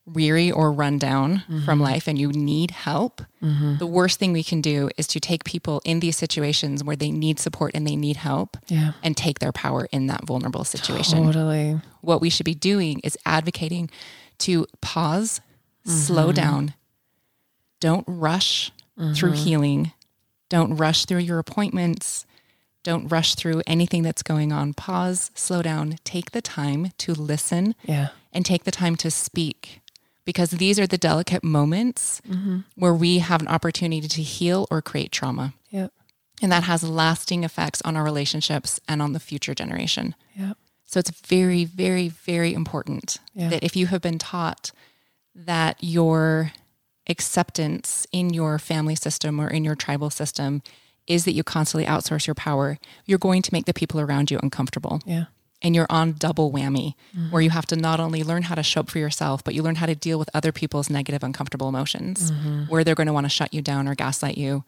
[0.06, 1.80] weary or run down from mm-hmm.
[1.80, 3.76] life and you need help, mm-hmm.
[3.78, 7.10] the worst thing we can do is to take people in these situations where they
[7.10, 8.92] need support and they need help Yeah.
[9.02, 11.24] and take their power in that vulnerable situation.
[11.24, 11.80] Totally.
[12.02, 13.90] What we should be doing is advocating
[14.38, 15.40] to pause,
[15.84, 16.34] slow mm-hmm.
[16.34, 16.74] down,
[17.80, 18.70] don't rush
[19.14, 19.92] through healing,
[20.48, 22.26] don't rush through your appointments.
[22.82, 24.72] Don't rush through anything that's going on.
[24.72, 28.08] Pause, slow down, take the time to listen Yeah.
[28.32, 29.80] and take the time to speak
[30.24, 32.58] because these are the delicate moments mm-hmm.
[32.76, 35.54] where we have an opportunity to heal or create trauma.
[35.70, 35.92] Yep.
[36.42, 40.14] And that has lasting effects on our relationships and on the future generation.
[40.36, 40.56] Yep.
[40.84, 43.48] So it's very, very, very important Yeah.
[43.48, 44.70] that if you have been taught
[45.34, 46.52] that your
[47.08, 50.62] acceptance in your family system or in your tribal system
[51.06, 54.38] is that you constantly outsource your power, you're going to make the people around you
[54.42, 55.26] uncomfortable Yeah.
[55.62, 57.30] and you're on double whammy mm-hmm.
[57.30, 59.62] where you have to not only learn how to show up for yourself but you
[59.62, 62.64] learn how to deal with other people's negative uncomfortable emotions mm-hmm.
[62.64, 64.64] where they're going to want to shut you down or gaslight you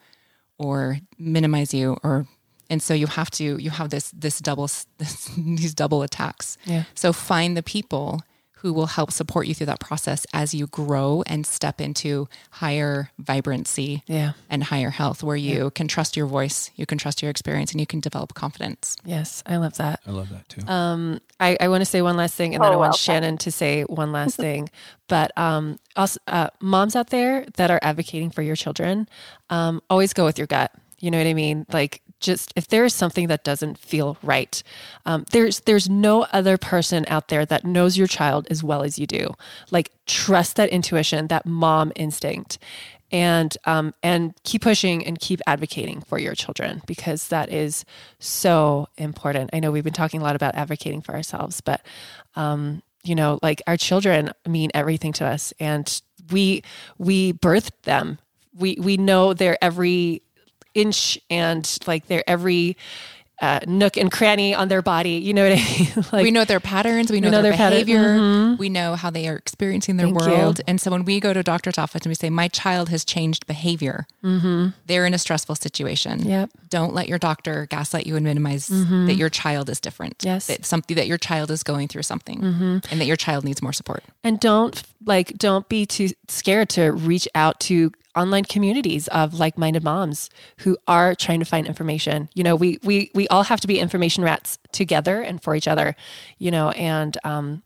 [0.57, 2.25] or minimize you or
[2.69, 6.83] and so you have to you have this this double this, these double attacks Yeah.
[6.95, 8.21] so find the people
[8.61, 13.09] who will help support you through that process as you grow and step into higher
[13.17, 14.33] vibrancy Yeah.
[14.49, 17.79] and higher health where you can trust your voice you can trust your experience and
[17.79, 19.99] you can develop confidence Yes, I love that.
[20.05, 20.61] I love that too.
[20.67, 22.93] Um, I, I want to say one last thing, and then Oh, I want well
[22.97, 23.13] said.
[23.13, 24.69] Shannon to say one last thing.
[25.07, 29.07] But um, also, uh, moms out there that are advocating for your children,
[29.49, 30.71] um, always go with your gut.
[30.99, 31.65] You know what I mean?
[31.71, 34.61] Like, just if there is something that doesn't feel right,
[35.05, 38.99] um, there's there's no other person out there that knows your child as well as
[38.99, 39.33] you do.
[39.71, 42.57] Like, trust that intuition, that mom instinct,
[43.11, 47.85] and um, and keep pushing and keep advocating for your children because that is
[48.19, 49.49] so important.
[49.53, 51.81] I know we've been talking a lot about advocating for ourselves, but
[52.35, 56.01] um, you know, like our children mean everything to us, and
[56.31, 56.63] we
[56.97, 58.19] we birthed them.
[58.53, 60.21] We we know their every
[60.73, 62.77] inch and like their every
[63.41, 65.11] uh, nook and cranny on their body.
[65.11, 66.05] You know what I mean?
[66.11, 68.57] like we know their patterns we know, know their, their behavior mm-hmm.
[68.57, 70.27] we know how they are experiencing their Thank you.
[70.27, 72.89] world and so when we go to a doctor's office and we say my child
[72.89, 74.69] has changed behavior mm-hmm.
[74.87, 76.49] they're in a stressful situation Yep.
[76.69, 79.05] don't let your doctor gaslight you and minimize mm-hmm.
[79.07, 80.47] that your child is different Yes.
[80.47, 83.73] that something that your child is going through something and that your child needs more
[83.73, 89.33] support and don't like don't be too scared to reach out to online communities of
[89.33, 93.61] like-minded moms who are trying to find information you know we we we all have
[93.61, 95.95] to be information rats together and for each other
[96.37, 97.63] you know and um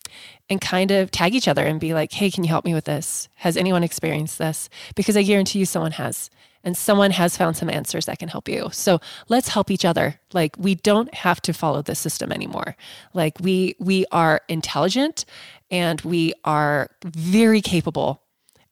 [0.50, 2.86] and kind of tag each other and be like hey can you help me with
[2.86, 6.30] this has anyone experienced this because i guarantee you someone has
[6.64, 8.70] and someone has found some answers that can help you.
[8.72, 10.20] So let's help each other.
[10.32, 12.76] Like we don't have to follow the system anymore.
[13.14, 15.26] Like we we are intelligent
[15.70, 18.23] and we are very capable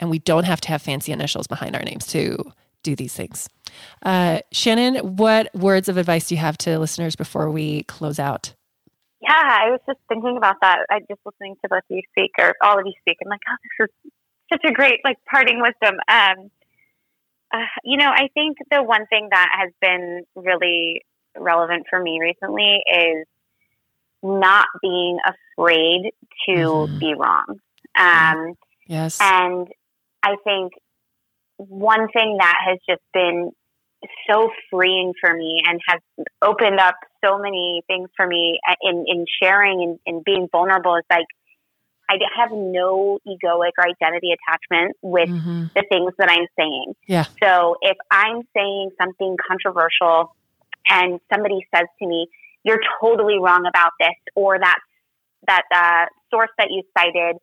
[0.01, 2.51] and we don't have to have fancy initials behind our names to
[2.83, 3.47] do these things.
[4.03, 8.53] Uh, Shannon, what words of advice do you have to listeners before we close out?
[9.21, 10.79] Yeah, I was just thinking about that.
[10.89, 13.17] I just listening to both of you speak or all of you speak.
[13.23, 14.11] I'm like, oh, this is
[14.51, 15.99] such a great like parting wisdom.
[16.07, 16.49] Um,
[17.53, 21.03] uh, you know, I think the one thing that has been really
[21.37, 23.25] relevant for me recently is
[24.23, 26.11] not being afraid
[26.47, 26.99] to Mhm.
[26.99, 27.59] be wrong.
[27.97, 28.55] Um,
[28.87, 29.19] Yes.
[29.21, 29.67] and
[30.23, 30.73] I think
[31.57, 33.51] one thing that has just been
[34.29, 35.99] so freeing for me and has
[36.41, 40.95] opened up so many things for me uh, in, in sharing and, and being vulnerable
[40.95, 41.25] is like,
[42.09, 45.71] I have no egoic or identity attachment with Mhm.
[45.75, 46.93] the things that I'm saying.
[47.07, 47.25] Yeah.
[47.41, 50.35] So if I'm saying something controversial
[50.89, 52.27] and somebody says to me,
[52.63, 54.79] "You're totally wrong about this," or that
[55.47, 57.37] that uh, source that you cited,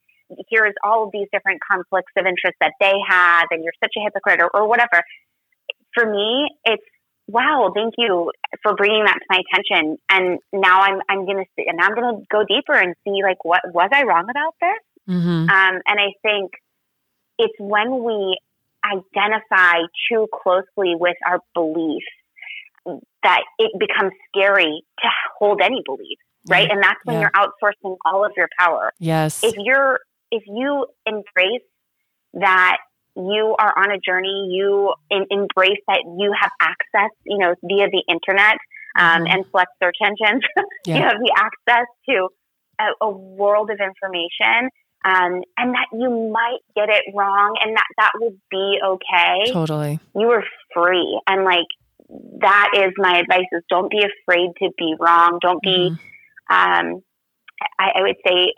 [0.50, 4.00] here's all of these different conflicts of interest that they have, and you're such a
[4.00, 5.02] hypocrite, or, or whatever.
[5.94, 6.82] For me, it's
[7.26, 7.72] wow.
[7.74, 8.30] Thank you
[8.62, 12.18] for bringing that to my attention, and now I'm I'm gonna see, and I'm gonna
[12.30, 15.14] go deeper and see like what was I wrong about this.
[15.14, 15.48] Mhm.
[15.50, 16.52] Um, and I think
[17.38, 18.38] it's when we
[18.84, 19.78] identify
[20.10, 22.06] too closely with our beliefs
[23.22, 25.08] that it becomes scary to
[25.38, 26.18] hold any belief,
[26.48, 26.66] right?
[26.66, 26.74] Yeah.
[26.74, 27.22] And that's when Yeah.
[27.22, 28.92] you're outsourcing all of your power.
[28.98, 29.42] Yes.
[29.42, 30.00] If you're,
[30.30, 31.62] if you embrace
[32.34, 32.78] that
[33.16, 37.88] you are on a journey, you in, embrace that you have access, you know, via
[37.90, 38.58] the internet
[38.96, 39.32] um, Mhm.
[39.34, 40.42] and select search engines,
[40.86, 42.28] you have the access to
[42.80, 44.70] a, a world of information
[45.04, 49.98] um, and that you might get it wrong and that that will be okay totally.
[50.14, 51.66] you are free and like
[52.40, 55.96] that is my advice is don't be afraid to be wrong don't be
[56.50, 57.02] um,
[57.78, 58.54] I, I would say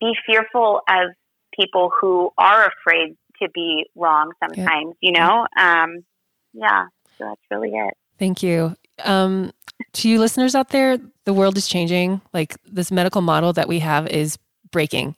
[0.00, 1.10] be fearful of
[1.54, 6.04] people who are afraid to be wrong sometimes you know um,
[6.52, 6.86] yeah
[7.18, 8.76] so that's really it Thank you.
[9.04, 9.52] Um,
[9.94, 12.20] to you listeners out there, the world is changing.
[12.34, 14.38] Like this medical model that we have is
[14.70, 15.16] breaking.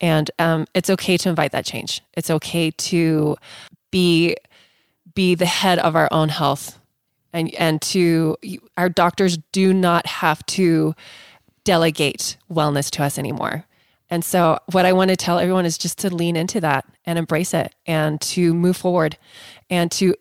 [0.00, 2.00] And um, it's okay to invite that change.
[2.14, 3.36] It's okay to
[3.90, 4.36] be
[5.14, 6.78] be the head of our own health,
[7.32, 8.36] and and to
[8.76, 10.94] our doctors do not have to
[11.68, 13.66] delegate wellness to us anymore.
[14.08, 17.18] And so, what I want to tell everyone is just to lean into that and
[17.18, 19.18] embrace it, and to move forward,
[19.68, 20.14] and to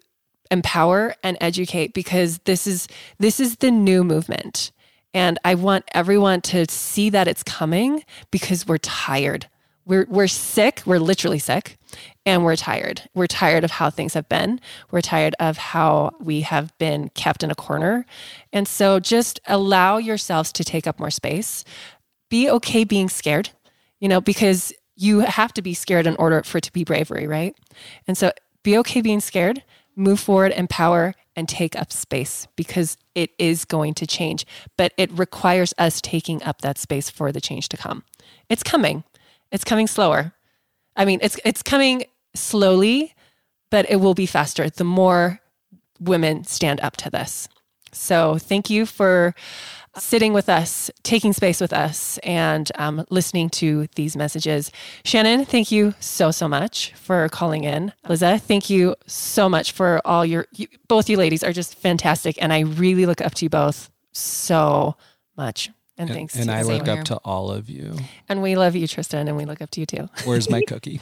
[0.51, 4.71] empower and educate because this is this is the new movement
[5.13, 9.45] and i want everyone to see that it's coming because we're tired
[9.87, 10.83] we're we're sick.
[10.85, 11.77] We're literally sick.
[12.25, 13.09] And we're tired.
[13.15, 14.59] We're tired of how things have been.
[14.91, 18.05] We're tired of how we have been kept in a corner.
[18.51, 21.63] And so just allow yourselves to take up more space.
[22.29, 23.51] Be okay being scared
[23.99, 27.27] you know because you have to be scared in order for it to be bravery
[27.27, 27.55] right?
[28.07, 28.31] And so
[28.63, 29.63] be okay being scared
[29.97, 34.45] move forward, empower, and take up space because it is going to change,
[34.77, 38.03] but it requires us taking up that space for the change to come.
[38.47, 39.03] It's coming.
[39.51, 40.33] It's coming slower.
[40.95, 43.13] I mean, it's it's coming slowly,
[43.69, 45.39] but it will be faster the more
[45.99, 47.47] women stand up to this.
[47.91, 49.33] So, thank you for
[49.99, 54.71] sitting with us, taking space with us, and um, listening to these messages.
[55.03, 57.93] Shannon, thank you so, so much for calling in.
[58.07, 62.41] Liza, thank you so much for all your, you, both you ladies are just fantastic.
[62.41, 64.95] And I really look up to you both so
[65.35, 65.69] much.
[65.99, 66.35] And, And, thanks.
[66.35, 66.67] and to I you.
[66.67, 66.93] look here.
[66.99, 67.97] up to all of you.
[68.29, 70.07] And we love you, Tristan, and we look up to you too.
[70.25, 70.99] Where's my cookie?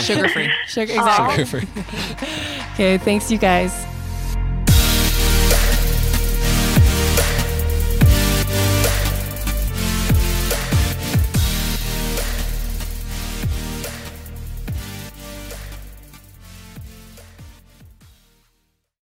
[0.00, 0.50] Sugar free.
[0.66, 1.44] Sugar, exactly.
[1.44, 1.68] Sugar free.
[2.74, 3.84] Okay, thanks, you guys.